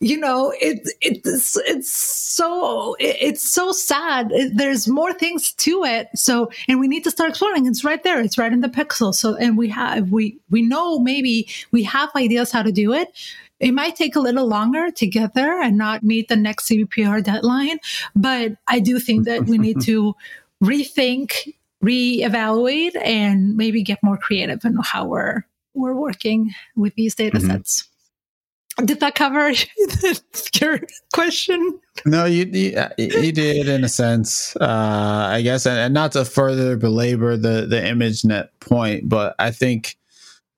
[0.00, 4.32] you know, it, it's, it's so, it's so sad.
[4.52, 6.08] there's more things to it.
[6.16, 7.66] So, and we need to start exploring.
[7.66, 8.20] It's right there.
[8.20, 9.14] It's right in the pixel.
[9.14, 13.12] So, and we have, we, we know maybe we have ideas how to do it.
[13.60, 17.22] It might take a little longer to get there and not meet the next CVPR
[17.22, 17.78] deadline.
[18.14, 20.14] But I do think that we need to
[20.62, 21.32] rethink,
[21.82, 25.44] reevaluate, and maybe get more creative in how we're
[25.74, 27.50] we're working with these data mm-hmm.
[27.50, 27.88] sets.
[28.84, 29.50] Did that cover
[30.60, 30.80] your
[31.12, 31.80] question?
[32.06, 36.24] No, you, you, you did in a sense, uh, I guess, and, and, not to
[36.24, 39.96] further belabor the the ImageNet point, but I think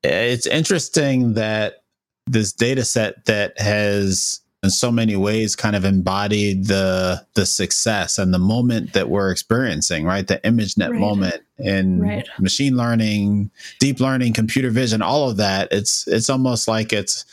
[0.02, 1.82] it's interesting that
[2.30, 8.18] this data set that has in so many ways kind of embodied the the success
[8.18, 11.00] and the moment that we're experiencing right the imagenet right.
[11.00, 12.28] moment in right.
[12.38, 17.24] machine learning deep learning computer vision all of that it's it's almost like it's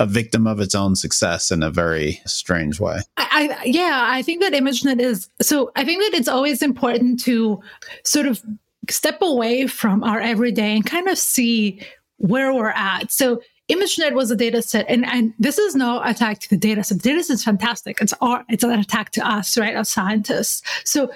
[0.00, 4.22] a victim of its own success in a very strange way I, I yeah i
[4.22, 7.62] think that imagenet is so i think that it's always important to
[8.04, 8.42] sort of
[8.90, 11.80] step away from our everyday and kind of see
[12.18, 16.38] where we're at so ImageNet was a data set, and, and this is no attack
[16.40, 16.98] to the data set.
[17.02, 17.98] The data set is fantastic.
[18.00, 20.62] It's our, it's an attack to us, right, as scientists.
[20.84, 21.10] So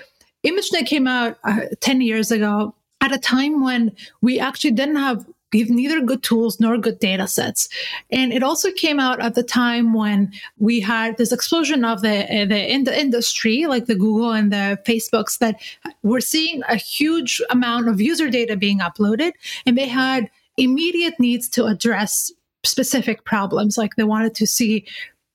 [0.45, 5.27] ImageNet came out uh, 10 years ago at a time when we actually didn't have
[5.53, 7.69] neither good tools nor good data sets.
[8.11, 12.27] And it also came out at the time when we had this explosion of the,
[12.49, 15.61] the in the industry, like the Google and the Facebooks, that
[16.03, 19.33] we're seeing a huge amount of user data being uploaded,
[19.65, 22.31] and they had immediate needs to address
[22.65, 23.79] specific problems.
[23.79, 24.87] Like they wanted to see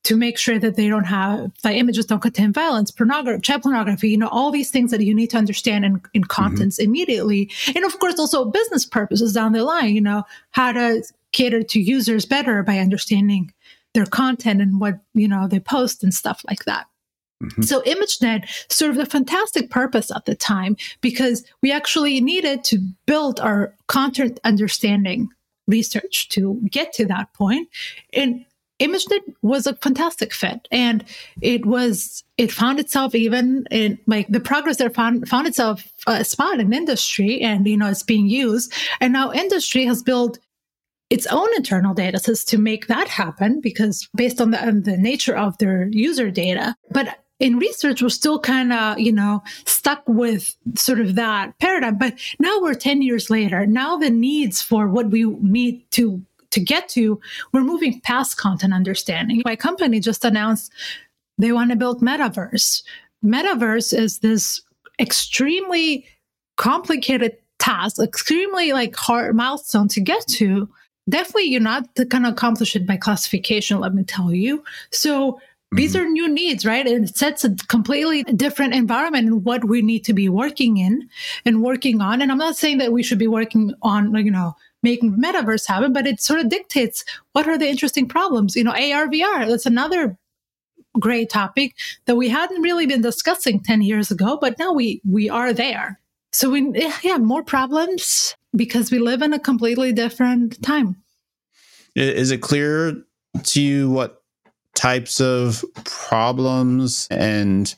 [0.04, 4.10] to make sure that they don't have the images don't contain violence, pornography, child pornography,
[4.10, 6.22] you know, all these things that you need to understand in, in mm-hmm.
[6.24, 6.90] contents mm-hmm.
[6.90, 7.50] immediately.
[7.74, 11.80] And of course, also business purposes down the line, you know, how to cater to
[11.80, 13.52] users better by understanding
[13.94, 16.86] their content and what, you know, they post and stuff like that.
[17.42, 17.62] Mm-hmm.
[17.62, 23.40] So ImageNet served a fantastic purpose at the time because we actually needed to build
[23.40, 25.28] our content understanding
[25.66, 27.68] research to get to that point.
[28.12, 28.44] And
[28.80, 31.04] ImageNet was a fantastic fit, and
[31.40, 36.24] it was it found itself even in like the progress there found found itself a
[36.24, 40.38] spot in industry, and you know it's being used, and now industry has built
[41.10, 44.96] its own internal data sets to make that happen because based on the, on the
[44.96, 46.74] nature of their user data.
[46.90, 51.98] But in research, we're still kind of, you know, stuck with sort of that paradigm.
[51.98, 53.66] But now we're 10 years later.
[53.66, 56.22] Now the needs for what we need to
[56.54, 57.20] to get to,
[57.52, 59.42] we're moving past content understanding.
[59.44, 60.72] My company just announced
[61.36, 62.82] they want to build metaverse.
[63.24, 64.62] Metaverse is this
[65.00, 66.06] extremely
[66.56, 70.68] complicated task, extremely like hard milestone to get to.
[71.08, 74.64] Definitely, you're not going to accomplish it by classification, let me tell you.
[74.90, 75.40] So
[75.74, 76.06] these mm-hmm.
[76.06, 76.86] are new needs, right?
[76.86, 81.08] And it sets a completely different environment in what we need to be working in
[81.44, 82.22] and working on.
[82.22, 85.92] And I'm not saying that we should be working on, you know, making metaverse happen,
[85.92, 88.54] but it sort of dictates what are the interesting problems.
[88.54, 90.16] You know, AR, VR, that's another
[91.00, 95.28] great topic that we hadn't really been discussing 10 years ago, but now we, we
[95.28, 96.00] are there.
[96.32, 96.70] So we,
[97.02, 100.96] yeah, more problems because we live in a completely different time.
[101.94, 103.02] Is it clear
[103.42, 104.23] to you what
[104.84, 107.74] types of problems and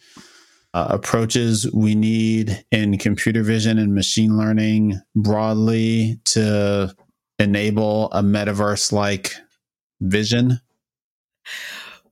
[0.74, 6.92] uh, approaches we need in computer vision and machine learning broadly to
[7.38, 9.34] enable a metaverse like
[10.00, 10.60] vision?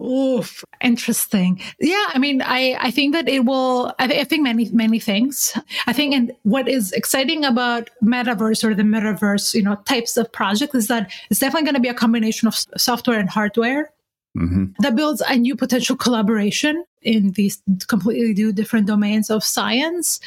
[0.01, 1.61] Oof, interesting.
[1.81, 5.01] Yeah, I mean, I, I think that it will, I, th- I think many, many
[5.01, 5.59] things.
[5.89, 10.31] I think, and what is exciting about metaverse or the metaverse, you know, types of
[10.31, 13.91] projects is that it's definitely going to be a combination of software and hardware.
[14.37, 14.65] Mm-hmm.
[14.81, 20.19] That builds a new potential collaboration in these completely different domains of science.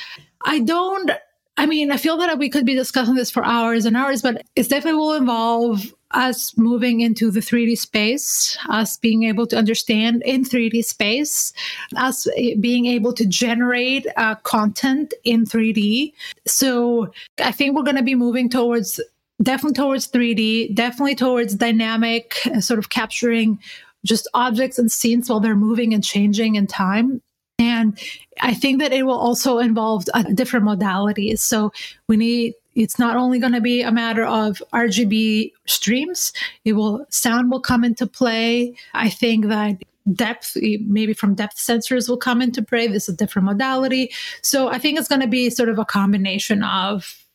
[0.46, 1.12] I don't,
[1.58, 4.44] I mean, I feel that we could be discussing this for hours and hours, but
[4.56, 10.24] it definitely will involve us moving into the 3D space, us being able to understand
[10.24, 11.52] in 3D space,
[11.98, 12.28] us
[12.60, 16.14] being able to generate uh, content in 3D.
[16.46, 17.12] So
[17.44, 19.02] I think we're going to be moving towards
[19.42, 23.60] definitely towards 3D, definitely towards dynamic, uh, sort of capturing
[24.06, 27.22] just objects and scenes while they're moving and changing in time.
[27.60, 28.00] And
[28.40, 31.40] I think that it will also involve different modalities.
[31.40, 31.72] So
[32.08, 36.32] we need it's not only going to be a matter of RGB streams,
[36.64, 38.76] it will sound will come into play.
[38.94, 39.82] I think that
[40.14, 42.88] depth, maybe from depth sensors will come into play.
[42.88, 44.12] This is a different modality.
[44.44, 47.26] So I think it's going to be sort of a combination of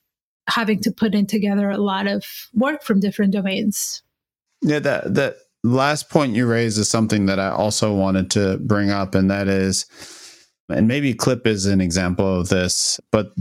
[0.48, 4.02] having to put in together a lot of work from different domains.
[4.60, 8.90] Yeah, that that last point you raised is something that I also wanted to bring
[8.90, 9.86] up, and that is,
[10.68, 13.32] and maybe CLIP is an example of this, but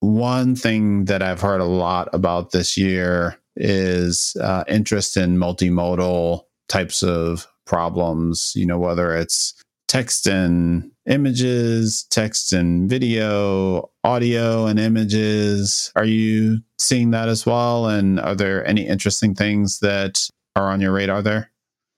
[0.00, 6.42] one thing that I've heard a lot about this year is uh, interest in multimodal
[6.68, 9.54] types of problems, you know, whether it's
[9.88, 15.92] text and images, text and video, audio and images.
[15.94, 17.86] Are you seeing that as well?
[17.86, 21.50] And are there any interesting things that are on your radar there?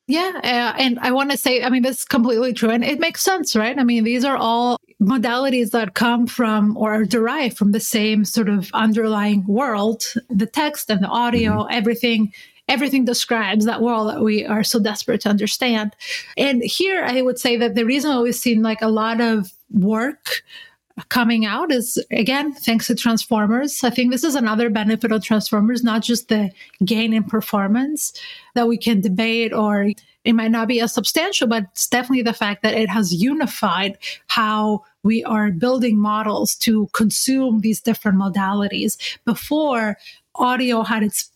[0.08, 0.32] Yeah.
[0.36, 2.70] Uh, and I want to say, I mean, that's completely true.
[2.70, 3.76] And it makes sense, right?
[3.76, 8.24] I mean, these are all modalities that come from or are derived from the same
[8.24, 11.74] sort of underlying world the text and the audio, mm-hmm.
[11.74, 12.32] everything.
[12.68, 15.94] Everything describes that world that we are so desperate to understand.
[16.36, 19.52] And here I would say that the reason why we've seen like a lot of
[19.70, 20.42] work
[21.08, 25.84] coming out is again thanks to transformers i think this is another benefit of transformers
[25.84, 26.50] not just the
[26.84, 28.14] gain in performance
[28.54, 29.90] that we can debate or
[30.24, 33.98] it might not be as substantial but it's definitely the fact that it has unified
[34.28, 39.98] how we are building models to consume these different modalities before
[40.34, 41.30] audio had its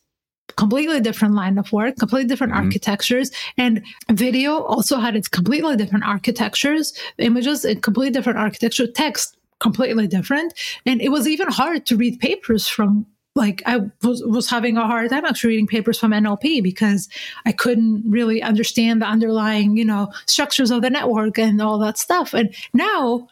[0.56, 2.64] completely different line of work, completely different mm-hmm.
[2.64, 3.30] architectures.
[3.56, 10.06] And video also had its completely different architectures, images, and completely different architecture, text completely
[10.06, 10.54] different.
[10.84, 13.06] And it was even hard to read papers from
[13.36, 17.08] like I was, was having a hard time actually reading papers from NLP because
[17.46, 21.96] I couldn't really understand the underlying, you know, structures of the network and all that
[21.96, 22.34] stuff.
[22.34, 23.28] And now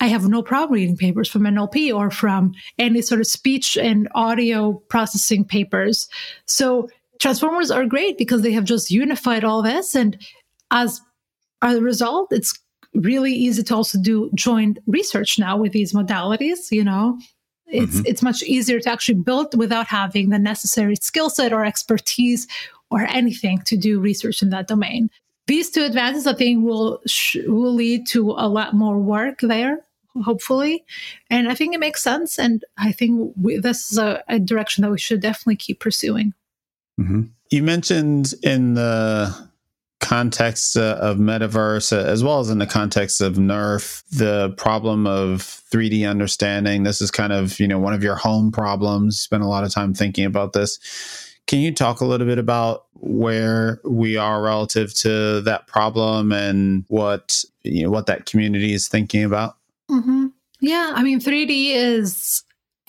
[0.00, 4.08] I have no problem reading papers from NLP or from any sort of speech and
[4.14, 6.08] audio processing papers.
[6.46, 6.88] So
[7.20, 9.94] transformers are great because they have just unified all this.
[9.94, 10.18] And
[10.70, 11.00] as
[11.60, 12.58] a result, it's
[12.94, 17.18] really easy to also do joint research now with these modalities you know
[17.66, 18.06] it's mm-hmm.
[18.06, 22.46] it's much easier to actually build without having the necessary skill set or expertise
[22.90, 25.10] or anything to do research in that domain
[25.46, 29.78] these two advances i think will sh- will lead to a lot more work there
[30.24, 30.84] hopefully
[31.30, 34.82] and i think it makes sense and i think we, this is a, a, direction
[34.82, 36.34] that we should definitely keep pursuing
[37.00, 37.22] mm-hmm.
[37.50, 39.50] you mentioned in the
[40.02, 45.06] context uh, of metaverse uh, as well as in the context of NeRF the problem
[45.06, 46.82] of 3d understanding.
[46.82, 49.20] This is kind of you know one of your home problems.
[49.20, 50.78] Spend a lot of time thinking about this.
[51.46, 56.84] Can you talk a little bit about where we are relative to that problem and
[56.88, 59.56] what you know what that community is thinking about?
[59.90, 60.28] Mm-hmm.
[60.60, 62.44] yeah i mean 3d is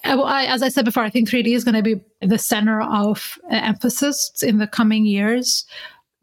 [0.06, 3.38] I, as I said before, I think 3D is going to be the center of
[3.50, 5.66] emphasis in the coming years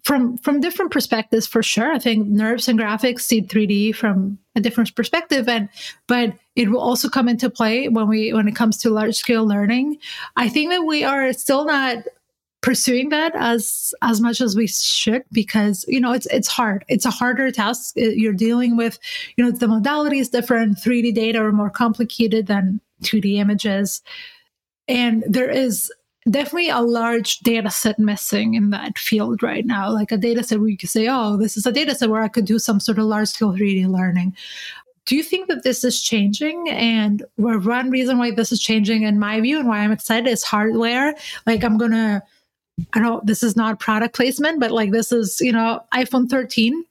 [0.04, 1.92] from from different perspectives for sure.
[1.92, 5.48] I think NeRFs and graphics see 3d from a different perspective.
[5.48, 5.68] And
[6.06, 9.46] but it will also come into play when we when it comes to large scale
[9.46, 9.98] learning.
[10.36, 11.98] I think that we are still not
[12.62, 16.84] pursuing that as as much as we should because you know it's it's hard.
[16.88, 17.94] It's a harder task.
[17.96, 18.98] Uh, you're dealing with
[19.36, 24.02] you know the modality is different 3d data are more complicated than 2d images.
[24.88, 25.92] And there is
[26.28, 29.90] definitely a large data set missing in that field right now.
[29.90, 32.22] Like a data set where you could say, oh, this is a data set where
[32.22, 34.36] I could do some sort of large scale 3D learning.
[35.06, 36.68] Do you think that this is changing?
[36.68, 40.44] And one reason why this is changing, in my view, and why I'm excited is
[40.44, 41.14] hardware.
[41.46, 42.22] Like I'm gonna,
[42.92, 46.28] I don't know this is not product placement, but like this is, you know, iPhone
[46.28, 46.84] 13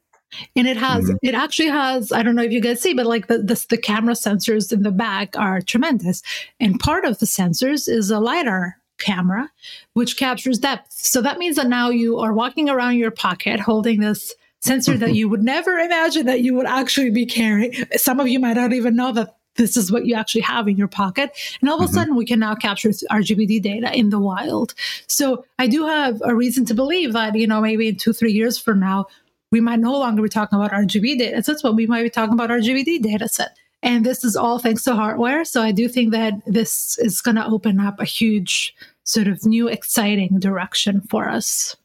[0.55, 1.15] and it has mm-hmm.
[1.23, 3.77] it actually has i don't know if you guys see but like the, the, the
[3.77, 6.21] camera sensors in the back are tremendous
[6.59, 9.49] and part of the sensors is a lidar camera,
[9.93, 10.91] which captures depth.
[10.91, 15.15] So that means that now you are walking around your pocket holding this sensor that
[15.15, 17.73] you would never imagine that you would actually be carrying.
[17.95, 20.77] Some of you might not even know that this is what you actually have in
[20.77, 21.37] your pocket.
[21.61, 21.93] And all of a mm-hmm.
[21.93, 24.73] sudden, we can now capture RGBD data in the wild.
[25.07, 28.31] So I do have a reason to believe that, you know, maybe in two, three
[28.31, 29.07] years from now,
[29.51, 32.33] we might no longer be talking about RGB data sets, but we might be talking
[32.33, 33.57] about RGBD data set.
[33.81, 35.45] And this is all thanks to hardware.
[35.45, 39.45] So I do think that this is going to open up a huge sort of
[39.45, 41.75] new, exciting direction for us.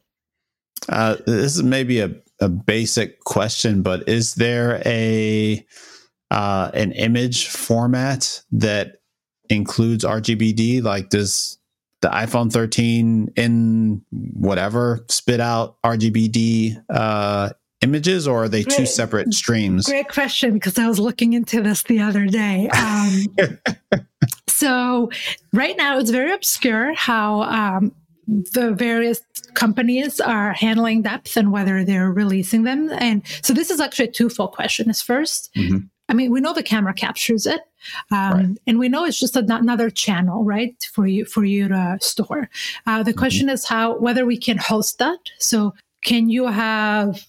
[0.89, 5.65] Uh, this is maybe a, a basic question, but is there a
[6.31, 8.97] uh, an image format that
[9.49, 10.83] includes RGBD?
[10.83, 11.57] Like, does
[12.01, 17.49] the iPhone 13 in whatever spit out RGBD uh,
[17.85, 19.85] images or are they great, two separate streams?
[19.85, 22.67] Great question because I was looking into this the other day.
[22.69, 23.23] Um,
[24.47, 25.09] so
[25.53, 27.93] right now it's very obscure how um,
[28.27, 29.21] the various
[29.53, 32.89] companies are handling depth and whether they're releasing them.
[32.97, 34.89] And so this is actually a twofold question.
[34.89, 35.77] Is 1st mm-hmm.
[36.07, 37.61] I mean, we know the camera captures it,
[38.11, 38.57] um, right.
[38.67, 42.47] and we know it's just another channel, right, for you for you to store.
[42.85, 43.19] Uh, the mm-hmm.
[43.19, 45.17] question is how whether we can host that.
[45.39, 45.73] So
[46.03, 47.25] can you have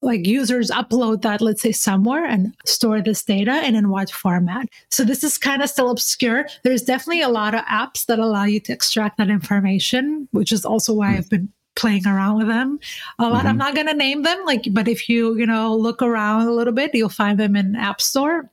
[0.00, 4.68] like users upload that, let's say somewhere and store this data and in what format.
[4.90, 6.46] So this is kind of still obscure.
[6.62, 10.64] There's definitely a lot of apps that allow you to extract that information, which is
[10.64, 11.18] also why mm-hmm.
[11.18, 12.78] I've been playing around with them
[13.18, 13.38] a lot.
[13.38, 13.46] Mm-hmm.
[13.48, 16.52] I'm not going to name them like, but if you, you know, look around a
[16.52, 18.50] little bit, you'll find them in App Store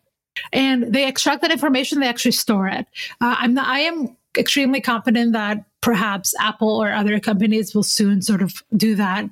[0.52, 2.00] and they extract that information.
[2.00, 2.88] They actually store it.
[3.22, 8.22] Uh, I'm not, I am extremely confident that perhaps Apple or other companies will soon
[8.22, 9.30] sort of do that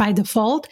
[0.00, 0.66] by default.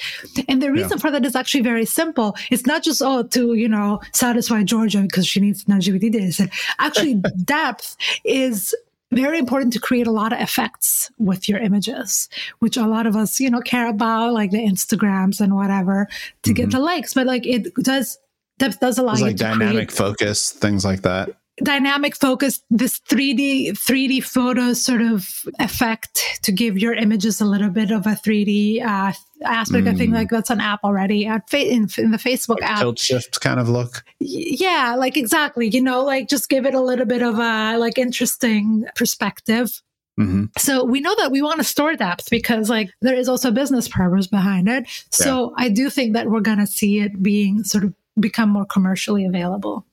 [0.48, 1.02] And the reason yeah.
[1.02, 2.34] for that is actually very simple.
[2.50, 6.50] It's not just, oh, to, you know, satisfy Georgia because she needs an RGBD data.
[6.78, 7.14] Actually,
[7.44, 8.74] depth is
[9.12, 13.16] very important to create a lot of effects with your images, which a lot of
[13.16, 16.08] us, you know, care about, like the Instagrams and whatever
[16.42, 16.54] to mm-hmm.
[16.54, 17.12] get the likes.
[17.12, 18.18] But like it does,
[18.58, 23.00] depth does allow it's you like dynamic create, focus, things like that dynamic focus this
[23.00, 25.28] 3d 3d photo sort of
[25.58, 29.12] effect to give your images a little bit of a 3d uh,
[29.44, 29.90] aspect mm.
[29.90, 30.16] i think hmm.
[30.16, 33.40] like that's an app already at fa- in, in, the facebook like app tilt shift
[33.40, 37.22] kind of look yeah like exactly you know like just give it a little bit
[37.22, 39.82] of a like interesting perspective
[40.18, 40.46] Mm-hmm.
[40.58, 43.86] So we know that we want to store depth because like there is also business
[43.86, 44.84] purpose behind it.
[45.10, 45.66] So yeah.
[45.66, 49.24] I do think that we're going to see it being sort of become more commercially
[49.24, 49.86] available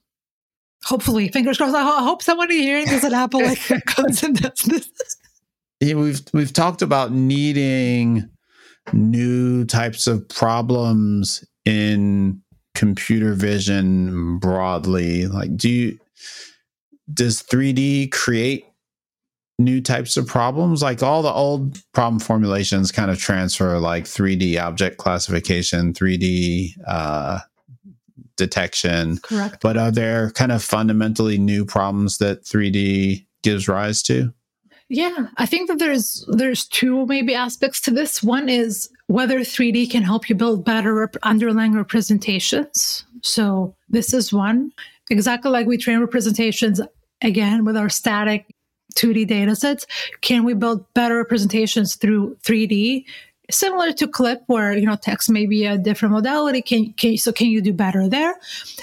[0.85, 1.75] hopefully, fingers crossed.
[1.75, 4.89] I hope somebody hearing this Apple like comes and does this.
[5.81, 8.29] Yeah, we've we've talked about needing
[8.93, 12.41] new types of problems in
[12.75, 15.27] computer vision broadly.
[15.27, 15.99] Like, do you
[17.13, 18.65] does 3D create
[19.59, 20.81] new types of problems?
[20.81, 27.39] Like all the old problem formulations kind of transfer, like 3D object classification, 3D uh,
[28.37, 29.17] detection.
[29.19, 29.57] Correct.
[29.61, 34.33] But are there kind of fundamentally new problems that 3D gives rise to?
[34.87, 38.21] Yeah, I think that there's there's two maybe aspects to this.
[38.21, 43.03] One is whether 3D can help you build better rep- underlying representations.
[43.23, 44.71] So this is one.
[45.09, 46.81] Exactly like we train representations
[47.21, 48.45] again with our static
[48.95, 49.85] 2D data sets,
[50.21, 53.05] can we build better representations through 3D?
[53.51, 56.61] Similar to CLIP where you know text may be a different modality.
[56.61, 58.35] Can, can so can you do better there?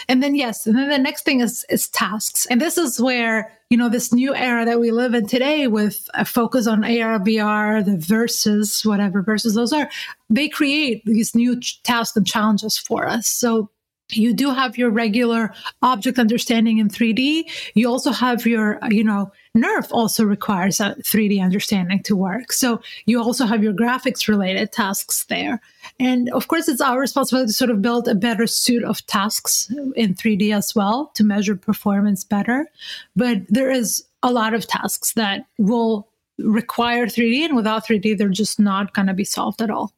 [0.09, 2.47] And then yes and then the next thing is is tasks.
[2.47, 6.09] And this is where you know this new era that we live in today with
[6.15, 9.89] a focus on ar vr the verses whatever verses those are
[10.29, 13.27] they create these new ch- tasks and challenges for us.
[13.27, 13.71] So
[14.11, 17.45] you do have your regular object understanding in 3D.
[17.75, 22.53] You also have your, you know, NeRF also requires a 3D understanding to work.
[22.53, 25.61] So you also have your graphics related tasks there.
[26.01, 29.71] And of course, it's our responsibility to sort of build a better suite of tasks
[29.95, 32.67] in 3D as well to measure performance better.
[33.15, 38.31] But there is a lot of tasks that will require 3D, and without 3D, they're
[38.31, 39.93] just not going to be solved at all.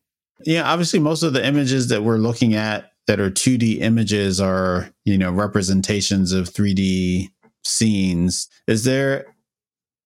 [0.44, 4.90] Yeah, obviously, most of the images that we're looking at that are 2D images are,
[5.05, 7.30] you know, representations of 3D
[7.62, 8.48] scenes.
[8.66, 9.26] Is there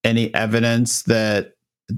[0.09, 1.53] any evidence that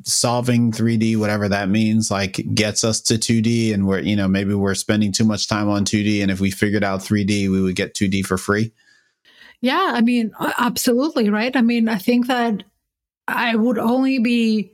[0.04, 4.54] solving 3D, whatever that means, like gets us to 2D and we're, you know, maybe
[4.54, 7.76] we're spending too much time on 2D and if we figured out 3D, we would
[7.76, 8.72] get 2D for free?
[9.60, 11.54] Yeah, I mean, absolutely, right?
[11.54, 12.64] I mean, I think that
[13.28, 14.72] I would only be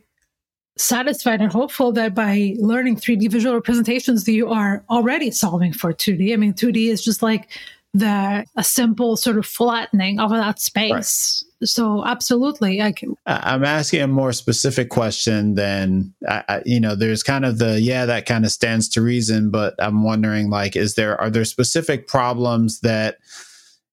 [0.78, 6.32] satisfied and hopeful that by learning 3D visual representations, you are already solving for 2D.
[6.32, 7.48] I mean, 2D is just like
[7.94, 11.44] the a simple sort of flattening of that space.
[11.64, 13.16] So absolutely, I can.
[13.26, 16.94] I'm asking a more specific question than I, you know.
[16.94, 20.76] There's kind of the yeah that kind of stands to reason, but I'm wondering like,
[20.76, 23.18] is there are there specific problems that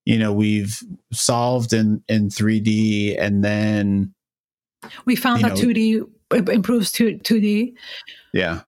[0.06, 0.78] you know we've
[1.14, 4.14] solved in in 3D and then
[5.06, 7.76] we found that know, 2D improves to 2D.
[8.34, 8.62] Yeah.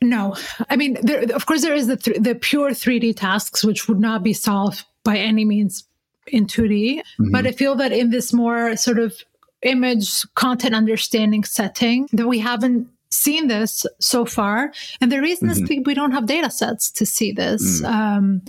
[0.00, 0.36] No,
[0.70, 3.98] I mean, there, of course, there is the th- the pure 3D tasks which would
[3.98, 5.87] not be solved by any means
[6.32, 6.98] in 2D.
[6.98, 7.30] Mm-hmm.
[7.30, 9.14] But I feel that in this more sort of
[9.62, 14.72] image content understanding setting, that we haven't seen this so far.
[15.00, 15.72] And the reason mm-hmm.
[15.72, 17.82] is we don't have data sets to see this.
[17.82, 17.86] Mm.
[17.86, 18.42] Um,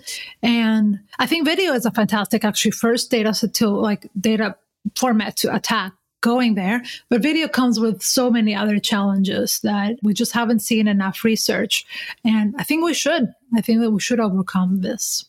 [0.43, 4.55] and I think video is a fantastic, actually, first data set to like data
[4.95, 6.83] format to attack going there.
[7.09, 11.85] But video comes with so many other challenges that we just haven't seen enough research.
[12.25, 13.33] And I think we should.
[13.55, 15.25] I think that we should overcome this.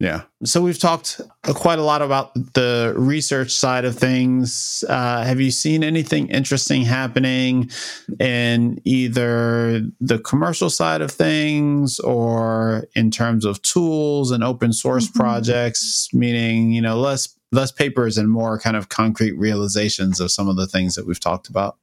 [0.00, 0.22] Yeah.
[0.44, 4.82] So we've talked quite a lot about the research side of things.
[4.88, 7.70] Uh, have you seen anything interesting happening
[8.18, 15.06] in either the commercial side of things or in terms of tools and open source
[15.06, 15.20] mm-hmm.
[15.20, 16.08] projects?
[16.12, 20.56] Meaning, you know, less less papers and more kind of concrete realizations of some of
[20.56, 21.78] the things that we've talked about?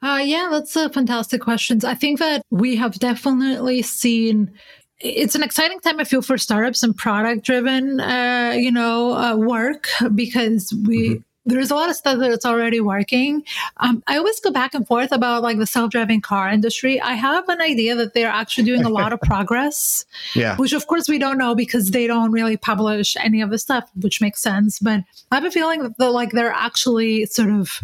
[0.00, 1.80] Uh, yeah, that's a fantastic question.
[1.84, 4.52] I think that we have definitely seen
[5.00, 9.36] it's an exciting time I feel for startups and product driven, uh, you know, uh,
[9.36, 11.10] work because we.
[11.10, 11.22] Mm-hmm.
[11.46, 13.42] There's a lot of stuff that's already working.
[13.78, 17.00] Um, I always go back and forth about like the self-driving car industry.
[17.00, 20.04] I have an idea that they're actually doing a lot of progress.
[20.34, 20.56] Yeah.
[20.56, 23.90] Which of course we don't know because they don't really publish any of the stuff,
[23.98, 24.78] which makes sense.
[24.78, 27.80] But I have a feeling that like they're actually sort of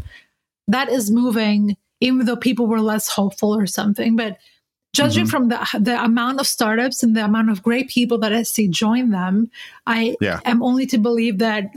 [0.68, 4.14] that is moving, even though people were less hopeful or something.
[4.14, 4.36] But
[4.94, 5.30] judging mm-hmm.
[5.30, 8.68] from the the amount of startups and the amount of great people that I see
[8.68, 9.50] join them,
[9.86, 10.40] I yeah.
[10.44, 11.76] am only to believe that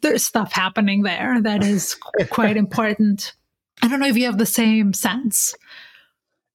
[0.00, 1.94] there's stuff happening there that is
[2.30, 3.34] quite important.
[3.82, 5.54] I don't know if you have the same sense.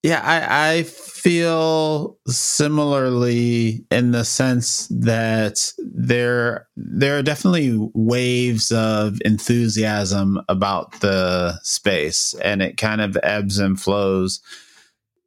[0.02, 9.20] Yeah, I, I feel similarly in the sense that there there are definitely waves of
[9.24, 14.42] enthusiasm about the space, and it kind of ebbs and flows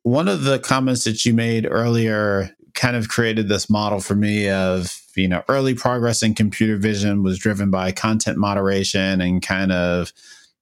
[0.04, 4.48] one of the comments that you made earlier kind of created this model for me
[4.48, 9.72] of you know early progress in computer vision was driven by content moderation and kind
[9.72, 10.12] of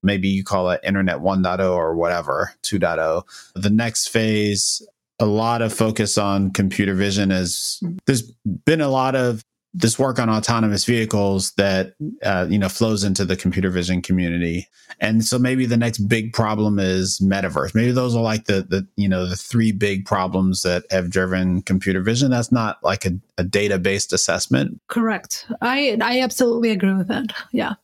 [0.02, 3.22] maybe you call it internet 1.0 or whatever 2.0
[3.54, 4.86] the next phase
[5.18, 8.22] a lot of focus on computer vision is there's
[8.64, 9.42] been a lot of
[9.74, 14.68] this work on autonomous vehicles that uh, you know flows into the computer vision community.
[15.00, 17.74] And so maybe the next big problem is metaverse.
[17.74, 21.62] Maybe those are like the the you know the three big problems that have driven
[21.62, 22.30] computer vision.
[22.30, 24.80] That's not like a, a data based assessment.
[24.88, 25.46] Correct.
[25.60, 27.32] I i absolutely agree with that.
[27.52, 27.74] Yeah.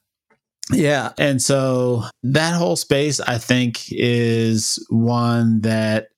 [0.70, 1.12] Yeah.
[1.16, 6.08] And so that whole space i think is one that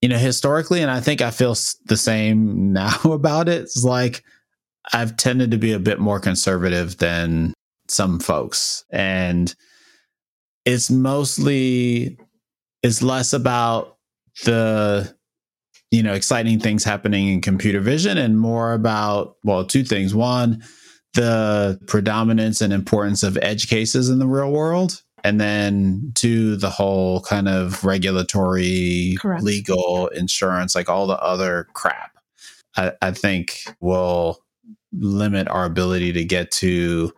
[0.00, 1.54] you know historically and i think i feel
[1.86, 4.24] the same now about it it's like
[4.92, 7.54] I've tended to be a bit more conservative than
[7.88, 8.84] some folks.
[8.90, 9.54] And
[10.64, 12.18] it's mostly
[12.82, 13.96] it's less about
[14.44, 15.14] the
[15.90, 20.62] you know exciting things happening in computer vision and more about well two things one
[21.14, 26.70] the predominance and importance of edge cases in the real world and then to the
[26.70, 29.42] whole kind of regulatory Correct.
[29.42, 32.16] legal insurance like all the other crap
[32.76, 34.42] I, I think will
[34.92, 37.12] limit our ability to get to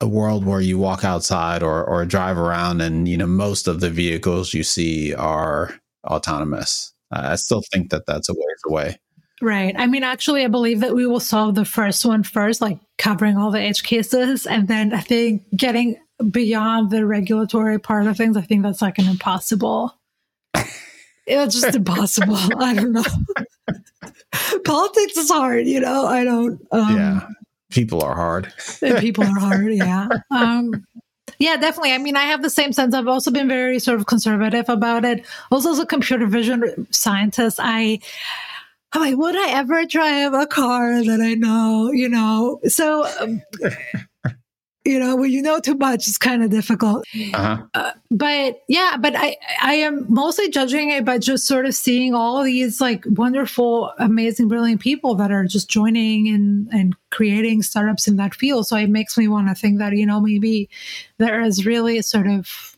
[0.00, 3.80] a world where you walk outside or or drive around and you know most of
[3.80, 5.74] the vehicles you see are
[6.06, 6.92] autonomous.
[7.10, 8.98] I still think that that's a ways away.
[9.40, 9.74] Right.
[9.76, 13.36] I mean, actually, I believe that we will solve the first one first, like covering
[13.36, 14.46] all the edge cases.
[14.46, 15.96] And then I think getting
[16.30, 19.92] beyond the regulatory part of things, I think that's like an impossible.
[21.26, 22.36] it's just impossible.
[22.58, 23.04] I don't know.
[24.64, 26.06] Politics is hard, you know.
[26.06, 26.60] I don't.
[26.72, 27.28] Um, yeah,
[27.70, 28.52] people are hard.
[29.00, 29.72] people are hard.
[29.72, 30.08] Yeah.
[30.30, 30.84] Um,
[31.38, 31.92] yeah, definitely.
[31.92, 32.94] I mean, I have the same sense.
[32.94, 35.24] I've also been very sort of conservative about it.
[35.50, 38.00] Also, as a computer vision scientist, I.
[38.92, 42.60] I'm like, would I ever drive a car that I know, you know?
[42.68, 43.42] So um,
[44.84, 47.62] you know when you know too much it's kind of difficult uh-huh.
[47.74, 52.14] uh, but yeah but i i am mostly judging it by just sort of seeing
[52.14, 58.06] all these like wonderful amazing brilliant people that are just joining and and creating startups
[58.06, 60.68] in that field so it makes me want to think that you know maybe
[61.18, 62.74] there is really sort of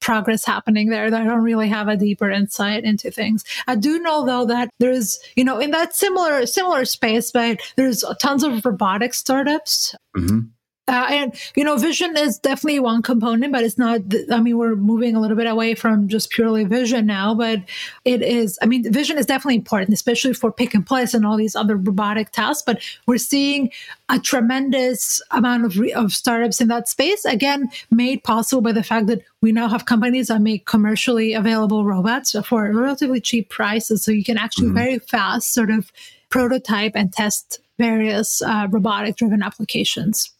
[0.00, 3.44] progress happening there that I don't really have a deeper insight into things.
[3.66, 8.04] I do know though that there's, you know, in that similar similar space, but there's
[8.20, 9.96] tons of robotic startups.
[10.16, 10.40] Mm-hmm.
[10.88, 14.00] Uh, and you know, vision is definitely one component, but it's not.
[14.30, 17.60] I mean, we're moving a little bit away from just purely vision now, but
[18.04, 18.56] it is.
[18.62, 21.76] I mean, vision is definitely important, especially for pick and place and all these other
[21.76, 22.62] robotic tasks.
[22.64, 23.72] But we're seeing
[24.08, 27.24] a tremendous amount of re- of startups in that space.
[27.24, 31.84] Again, made possible by the fact that we now have companies that make commercially available
[31.84, 34.78] robots for relatively cheap prices, so you can actually mm-hmm.
[34.78, 35.90] very fast sort of
[36.28, 40.32] prototype and test various uh, robotic driven applications.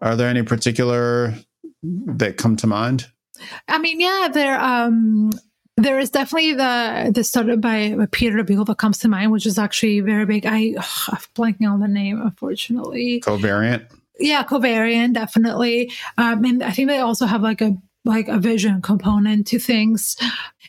[0.00, 1.34] Are there any particular
[1.82, 3.06] that come to mind?
[3.68, 5.30] I mean, yeah, there um
[5.76, 9.58] there is definitely the the started by Pieter Abbeel that comes to mind, which is
[9.58, 10.46] actually very big.
[10.46, 13.20] I ugh, I'm blanking on the name, unfortunately.
[13.20, 13.86] Covariant.
[14.18, 15.90] Yeah, Covariant, definitely.
[16.18, 20.16] Um, and I think they also have like a like a vision component to things.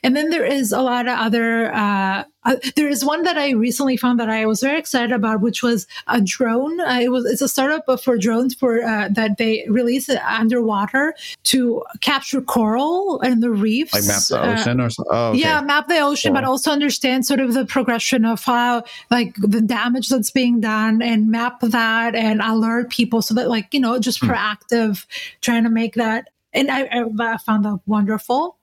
[0.03, 3.51] And then there is a lot of other, uh, uh, there is one that I
[3.51, 6.79] recently found that I was very excited about, which was a drone.
[6.79, 11.13] Uh, it was, it's a startup for drones for, uh, that they release it underwater
[11.43, 13.93] to capture coral and the reefs.
[13.93, 15.13] Like map the uh, ocean or something?
[15.13, 15.39] Oh, okay.
[15.39, 16.41] Yeah, map the ocean, cool.
[16.41, 21.03] but also understand sort of the progression of how, like the damage that's being done
[21.03, 24.31] and map that and alert people so that like, you know, just hmm.
[24.31, 25.05] proactive,
[25.41, 28.57] trying to make that and I, I, found that wonderful.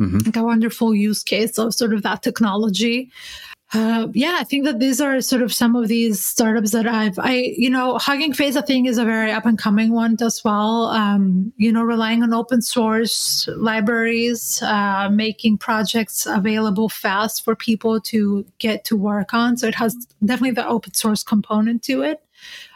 [0.00, 0.18] Mm-hmm.
[0.18, 3.10] like a wonderful use case of sort of that technology.
[3.74, 7.18] Uh, yeah, I think that these are sort of some of these startups that I've,
[7.18, 10.44] I, you know, Hugging Face, I think is a very up and coming one as
[10.44, 10.86] well.
[10.86, 18.00] Um, you know, relying on open source libraries, uh, making projects available fast for people
[18.02, 19.56] to get to work on.
[19.56, 22.22] So it has definitely the open source component to it.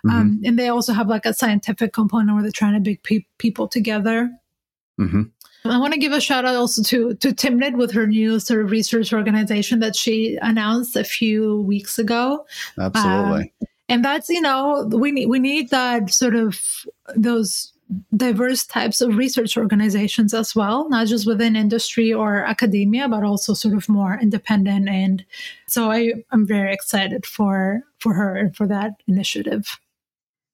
[0.05, 0.11] Mm-hmm.
[0.11, 3.27] Um, and they also have like a scientific component where they're trying to bring pe-
[3.39, 4.29] people together.
[4.99, 5.23] Mm-hmm.
[5.65, 8.65] I want to give a shout out also to to Timnit with her new sort
[8.65, 12.47] of research organization that she announced a few weeks ago.
[12.79, 13.53] Absolutely.
[13.61, 17.73] Um, and that's you know we need we need that sort of those
[18.17, 23.53] diverse types of research organizations as well, not just within industry or academia, but also
[23.53, 24.89] sort of more independent.
[24.89, 25.25] And
[25.67, 29.79] so I I'm very excited for for her and for that initiative.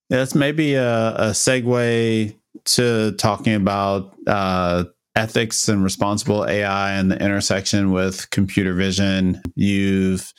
[0.09, 2.34] Yeah, that's maybe a, a segue
[2.64, 4.84] to talking about uh,
[5.17, 9.43] ethics and responsible AI and the intersection with computer vision.
[9.55, 10.33] You've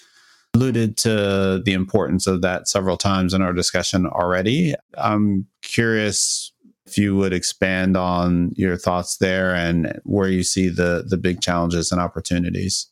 [0.53, 4.75] alluded to the importance of that several times in our discussion already.
[4.97, 6.51] I'm curious
[6.85, 11.41] if you would expand on your thoughts there and where you see the the big
[11.41, 12.87] challenges and opportunities.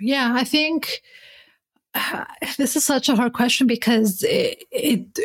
[0.00, 1.02] Yeah, I think
[2.58, 5.18] this is such a hard question because it, it,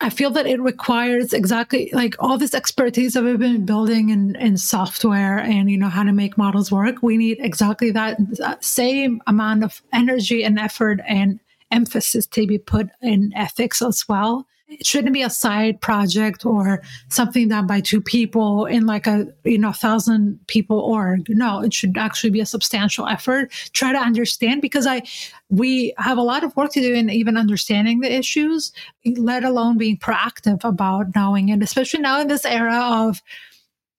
[0.00, 4.36] I feel that it requires exactly like all this expertise that we've been building in,
[4.36, 7.02] in software and you know how to make models work.
[7.02, 11.40] We need exactly that, that same amount of energy and effort and
[11.70, 16.82] emphasis to be put in ethics as well it shouldn't be a side project or
[17.08, 21.28] something done by two people in like a you know thousand people org.
[21.28, 23.52] No it should actually be a substantial effort.
[23.72, 25.02] Try to understand because i
[25.48, 28.72] we have a lot of work to do in even understanding the issues
[29.16, 33.22] let alone being proactive about knowing it especially now in this era of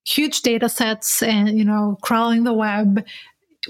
[0.04, 3.04] huge data sets and you know crawling the web.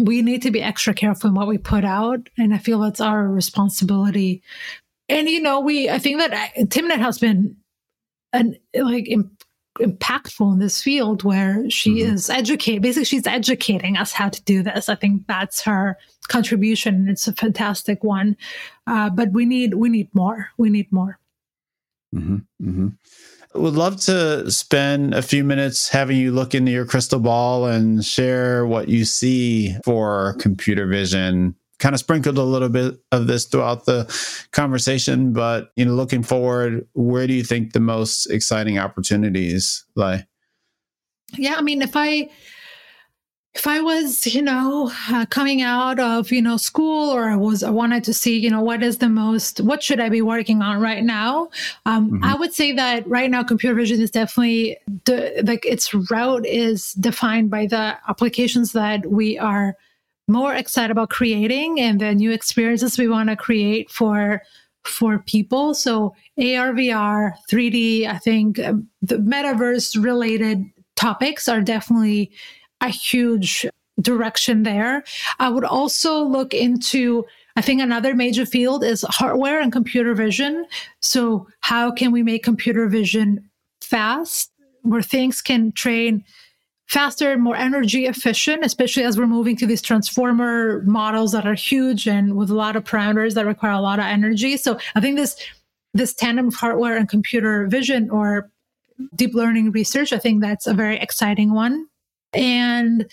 [0.01, 2.29] We need to be extra careful in what we put out.
[2.37, 4.43] And i feel that's our responsibility
[5.09, 7.57] and you know, we I think that uh, Timnit has been
[8.33, 9.09] an like
[9.81, 12.15] impactful in this field where she mm-hmm.
[12.15, 12.81] is educating.
[12.81, 14.89] Basically, she's educating us how to do this.
[14.89, 15.97] I think that's her
[16.29, 16.95] contribution.
[16.95, 18.37] And it's a fantastic one,
[18.87, 20.51] uh, but we need we need more.
[20.57, 21.19] We need more.
[22.15, 22.37] Mm-hmm.
[22.63, 22.89] Mm-hmm.
[23.55, 28.05] Would love to spend a few minutes having you look into your crystal ball and
[28.05, 33.45] share what you see for computer vision kind of sprinkled a little bit of this
[33.45, 34.05] throughout the
[34.53, 40.27] conversation, but you know, looking forward, where do you think the most exciting opportunities lie?
[41.35, 42.31] Yeah, I mean, if I
[43.55, 47.65] if I was, you know, uh, coming out of, you know, school or I was,
[47.65, 50.63] I wanted to see, you know, what is the most, what should I be working
[50.63, 51.51] on right now?
[51.85, 52.25] Um, mm-hmm.
[52.25, 54.77] I would say that right now, computer vision is definitely
[55.07, 59.77] the, like its route is defined by the applications that we are
[60.29, 64.43] more excited about creating and the new experiences we want to create for
[64.85, 65.75] for people.
[65.75, 70.65] So AR, VR, 3D, I think um, the metaverse related
[70.97, 72.31] topics are definitely
[72.81, 73.67] a huge
[74.01, 75.05] direction there.
[75.41, 77.25] I would also look into
[77.57, 80.65] I think another major field is hardware and computer vision.
[81.01, 83.51] So how can we make computer vision
[83.81, 84.53] fast
[84.83, 86.25] where things can train
[86.89, 91.55] faster, and more energy efficient, especially as we're moving to these transformer models that are
[91.55, 94.57] huge and with a lot of parameters that require a lot of energy.
[94.57, 95.37] So I think this
[95.95, 98.51] this tandem of hardware and computer vision or
[99.15, 101.87] deep learning research, I think that's a very exciting one.
[102.33, 103.09] And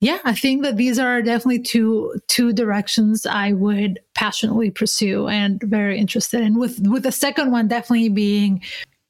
[0.00, 5.62] yeah, I think that these are definitely two two directions I would passionately pursue and
[5.62, 6.58] very interested in.
[6.58, 8.62] With with the second one definitely being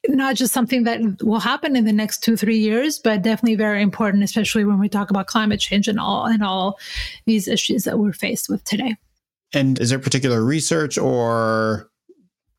[0.09, 3.81] not just something that will happen in the next two three years but definitely very
[3.81, 6.77] important especially when we talk about climate change and all and all
[7.25, 8.95] these issues that we're faced with today.
[9.53, 11.89] And is there particular research or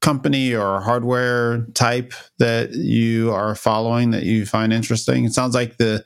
[0.01, 5.25] company or hardware type that you are following that you find interesting?
[5.25, 6.05] It sounds like the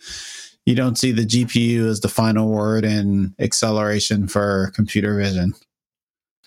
[0.67, 5.55] you don't see the gpu as the final word in acceleration for computer vision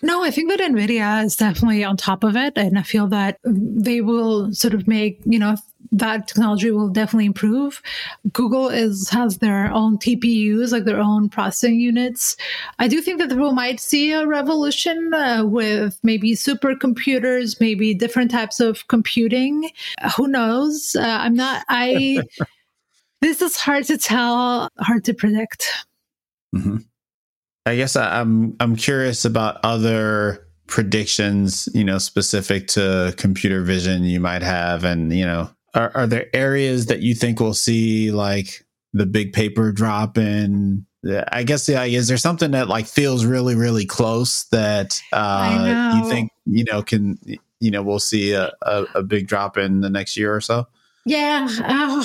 [0.02, 2.54] no, I think that NVIDIA is definitely on top of it.
[2.56, 5.56] And I feel that they will sort of make, you know,
[5.92, 7.80] that technology will definitely improve.
[8.32, 12.36] Google is has their own TPUs, like their own processing units.
[12.78, 18.30] I do think that we might see a revolution uh, with maybe supercomputers, maybe different
[18.30, 19.70] types of computing.
[20.16, 20.96] Who knows?
[20.98, 21.64] Uh, I'm not.
[21.68, 22.22] I.
[23.20, 25.70] this is hard to tell, hard to predict.
[26.54, 26.78] Mm-hmm.
[27.66, 34.04] I guess I, I'm I'm curious about other predictions, you know, specific to computer vision
[34.04, 38.10] you might have, and you know, are, are there areas that you think we'll see
[38.10, 40.86] like the big paper drop in
[41.28, 46.08] I guess yeah, is there something that like feels really really close that uh, you
[46.08, 47.18] think you know can
[47.60, 50.66] you know we'll see a, a, a big drop in the next year or so?
[51.04, 52.04] Yeah, uh,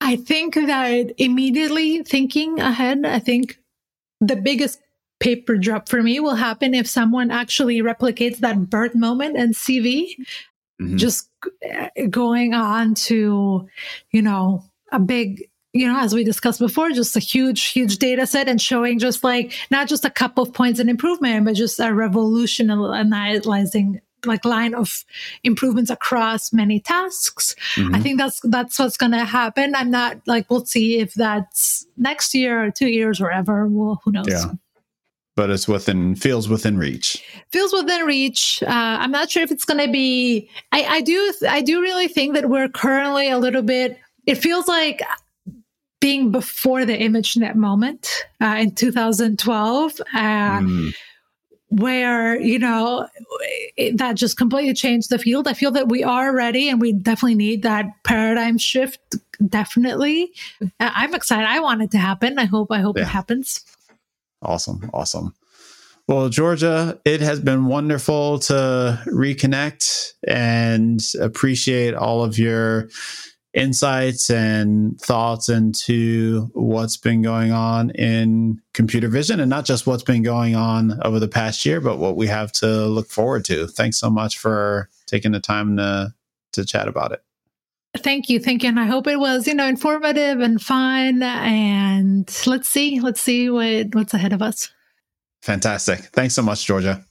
[0.00, 3.58] I think that immediately thinking ahead, I think
[4.26, 4.80] the biggest
[5.20, 10.16] paper drop for me will happen if someone actually replicates that BERT moment and CV,
[10.80, 10.96] mm-hmm.
[10.96, 11.30] just
[12.10, 13.68] going on to
[14.10, 18.28] you know a big you know, as we discussed before, just a huge, huge data
[18.28, 21.80] set and showing just like not just a couple of points in improvement, but just
[21.80, 25.04] a revolutionizing like line of
[25.42, 27.54] improvements across many tasks.
[27.74, 27.94] Mm-hmm.
[27.94, 29.74] I think that's that's what's going to happen.
[29.74, 33.66] I'm not like we'll see if that's next year or two years or ever.
[33.66, 34.26] Well, who knows?
[34.28, 34.52] Yeah.
[35.36, 37.22] But it's within feels within reach.
[37.50, 38.62] Feels within reach.
[38.62, 40.48] Uh, I'm not sure if it's going to be.
[40.70, 41.32] I, I do.
[41.48, 43.98] I do really think that we're currently a little bit.
[44.26, 45.02] It feels like
[46.00, 48.10] being before the ImageNet moment
[48.40, 50.00] uh, in 2012.
[50.00, 50.94] Uh, mm.
[51.76, 53.08] Where, you know,
[53.76, 55.48] it, that just completely changed the field.
[55.48, 59.16] I feel that we are ready and we definitely need that paradigm shift.
[59.44, 60.32] Definitely.
[60.62, 61.46] Uh, I'm excited.
[61.46, 62.38] I want it to happen.
[62.38, 63.02] I hope, I hope yeah.
[63.02, 63.64] it happens.
[64.40, 64.88] Awesome.
[64.94, 65.34] Awesome.
[66.06, 72.88] Well, Georgia, it has been wonderful to reconnect and appreciate all of your
[73.54, 80.02] insights and thoughts into what's been going on in computer vision and not just what's
[80.02, 83.68] been going on over the past year, but what we have to look forward to.
[83.68, 86.12] Thanks so much for taking the time to
[86.52, 87.22] to chat about it.
[87.96, 88.40] Thank you.
[88.40, 88.68] Thank you.
[88.68, 91.22] And I hope it was, you know, informative and fun.
[91.22, 94.72] And let's see, let's see what, what's ahead of us.
[95.42, 96.00] Fantastic.
[96.00, 97.04] Thanks so much, Georgia.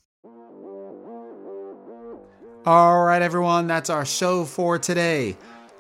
[2.66, 3.68] All right, everyone.
[3.68, 5.38] That's our show for today.